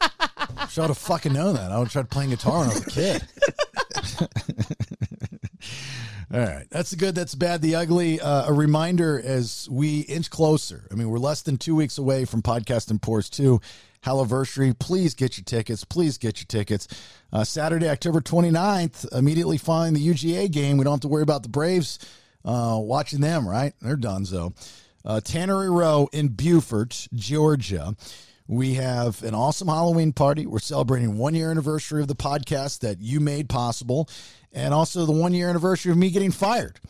[0.69, 1.73] Should have fucking known that.
[1.73, 3.23] I would tried playing guitar when I was a kid.
[6.33, 7.17] All right, that's the good.
[7.17, 7.61] That's bad.
[7.61, 8.21] The ugly.
[8.21, 10.87] Uh, a reminder as we inch closer.
[10.91, 13.61] I mean, we're less than two weeks away from podcast and two.
[14.05, 15.85] Halliversary, please get your tickets.
[15.85, 16.87] Please get your tickets.
[17.33, 20.77] Uh, Saturday, October 29th, immediately following the UGA game.
[20.79, 21.99] We don't have to worry about the Braves
[22.45, 23.73] uh, watching them, right?
[23.81, 24.53] They're done, so.
[25.05, 27.97] Uh, Tannery Row in Buford, Georgia.
[28.47, 30.45] We have an awesome Halloween party.
[30.45, 34.09] We're celebrating one year anniversary of the podcast that you made possible,
[34.53, 36.81] and also the one year anniversary of me getting fired.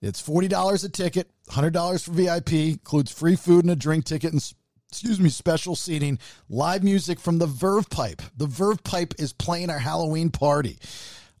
[0.00, 4.04] It's forty dollars a ticket, hundred dollars for VIP, includes free food and a drink
[4.04, 4.52] ticket, and
[4.88, 8.22] excuse me, special seating, live music from the Verve Pipe.
[8.36, 10.78] The Verve Pipe is playing our Halloween party.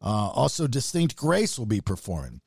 [0.02, 2.40] Uh, also, Distinct Grace will be performing.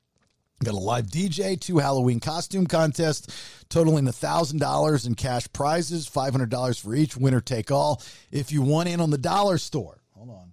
[0.61, 6.95] Got a live DJ, two Halloween costume contests, totaling $1,000 in cash prizes, $500 for
[6.95, 8.01] each, winner take all.
[8.31, 10.51] If you want in on the dollar store, hold on.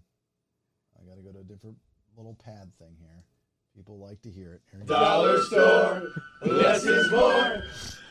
[1.01, 1.77] I got to go to a different
[2.17, 3.25] little pad thing here.
[3.77, 4.63] People like to hear it.
[4.73, 4.95] Here we go.
[4.95, 6.03] Dollar store,
[6.43, 7.63] less is more.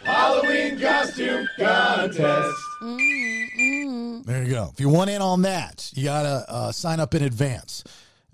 [0.04, 2.58] Halloween costume contest.
[2.82, 4.70] There you go.
[4.72, 7.84] If you want in on that, you got to uh, sign up in advance.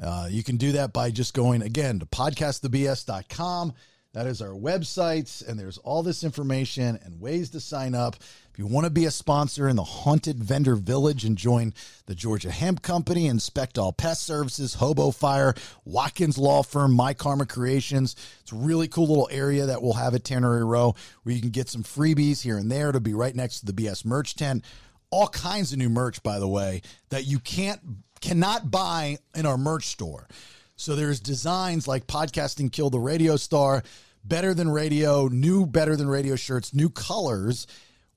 [0.01, 3.73] Uh, you can do that by just going again to podcastthebs.com.
[4.15, 8.15] That is our websites, and there's all this information and ways to sign up.
[8.49, 11.73] If you want to be a sponsor in the Haunted Vendor Village and join
[12.05, 17.45] the Georgia Hemp Company, Inspect All Pest Services, Hobo Fire, Watkins Law Firm, My Karma
[17.45, 21.41] Creations, it's a really cool little area that we'll have at Tannery Row where you
[21.41, 22.87] can get some freebies here and there.
[22.87, 24.63] It'll be right next to the BS merch tent.
[25.09, 27.81] All kinds of new merch, by the way, that you can't
[28.21, 30.27] cannot buy in our merch store.
[30.75, 33.83] So there's designs like podcasting kill the radio star,
[34.23, 37.67] better than radio, new better than radio shirts, new colors.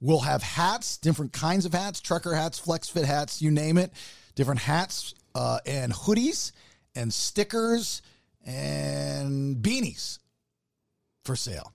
[0.01, 3.93] We'll have hats, different kinds of hats, trucker hats, flex fit hats, you name it,
[4.35, 6.53] different hats uh, and hoodies
[6.95, 8.03] and stickers
[8.45, 10.19] and beanies
[11.25, 11.73] for sale.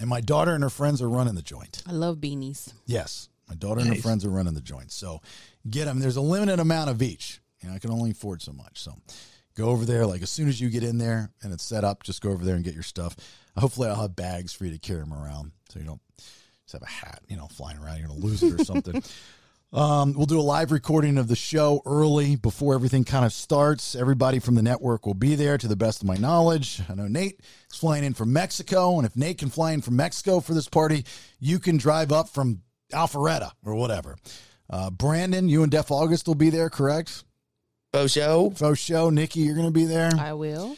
[0.00, 1.82] And my daughter and her friends are running the joint.
[1.86, 2.72] I love beanies.
[2.86, 4.90] Yes, my daughter and her friends are running the joint.
[4.90, 5.20] So
[5.68, 6.00] get them.
[6.00, 7.40] There's a limited amount of each.
[7.62, 8.80] You know, I can only afford so much.
[8.80, 8.94] So
[9.56, 10.06] go over there.
[10.06, 12.44] Like as soon as you get in there and it's set up, just go over
[12.44, 13.16] there and get your stuff.
[13.56, 16.82] Hopefully, I'll have bags for you to carry them around, so you don't just have
[16.82, 17.98] a hat, you know, flying around.
[17.98, 19.02] You're gonna lose it or something.
[19.72, 23.96] Um, we'll do a live recording of the show early before everything kind of starts.
[23.96, 26.82] Everybody from the network will be there to the best of my knowledge.
[26.90, 27.40] I know Nate
[27.70, 30.68] is flying in from Mexico, and if Nate can fly in from Mexico for this
[30.68, 31.06] party,
[31.40, 32.60] you can drive up from
[32.92, 34.18] Alpharetta or whatever.
[34.68, 37.24] Uh, Brandon, you and Def August will be there, correct?
[37.92, 38.50] Faux show.
[38.56, 39.10] Faux show.
[39.10, 40.10] Nikki, you're going to be there.
[40.18, 40.76] I will.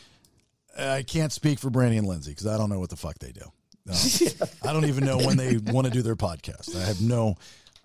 [0.76, 3.30] I can't speak for Brandy and Lindsay because I don't know what the fuck they
[3.30, 3.42] do.
[3.86, 3.94] No.
[4.68, 6.74] I don't even know when they want to do their podcast.
[6.74, 7.36] I have no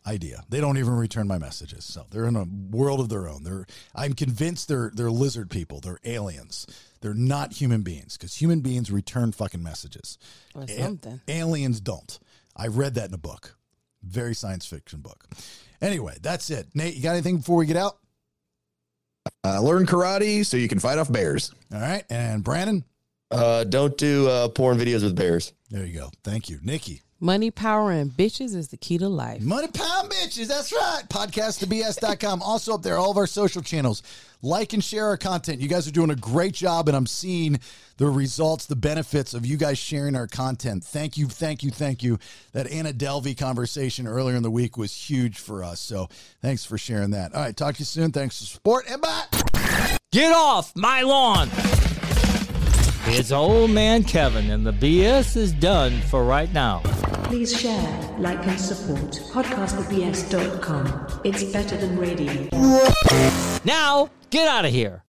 [0.07, 0.41] idea.
[0.49, 1.85] They don't even return my messages.
[1.85, 3.43] So they're in a world of their own.
[3.43, 5.79] They're I'm convinced they're they're lizard people.
[5.81, 6.65] They're aliens.
[7.01, 10.17] They're not human beings because human beings return fucking messages.
[10.55, 11.21] Or A- something.
[11.27, 12.17] aliens don't.
[12.55, 13.55] I read that in a book.
[14.01, 15.25] Very science fiction book.
[15.81, 16.67] Anyway, that's it.
[16.73, 17.97] Nate, you got anything before we get out?
[19.43, 21.53] Uh, learn karate so you can fight off bears.
[21.73, 22.03] All right.
[22.09, 22.83] And Brandon?
[23.31, 25.53] Uh, don't do uh, porn videos with bears.
[25.69, 26.09] There you go.
[26.23, 26.59] Thank you.
[26.63, 27.01] Nikki.
[27.21, 29.41] Money, power, and bitches is the key to life.
[29.41, 30.47] Money Pound Bitches.
[30.47, 31.03] That's right.
[31.09, 32.41] Podcastthebs.com.
[32.41, 34.01] Also up there, all of our social channels.
[34.41, 35.59] Like and share our content.
[35.59, 37.59] You guys are doing a great job, and I'm seeing
[37.97, 40.85] the results, the benefits of you guys sharing our content.
[40.85, 42.19] Thank you, thank you, thank you.
[42.53, 45.81] That Anna Delvey conversation earlier in the week was huge for us.
[45.81, 46.07] So
[46.41, 47.35] thanks for sharing that.
[47.35, 48.13] All right, talk to you soon.
[48.13, 49.25] Thanks for support, and bye.
[50.13, 51.49] Get off my lawn!
[53.11, 56.81] It's old man Kevin, and the BS is done for right now.
[57.23, 61.21] Please share, like, and support podcastthebs.com.
[61.23, 62.47] It's better than radio.
[63.65, 65.03] Now, get out of here.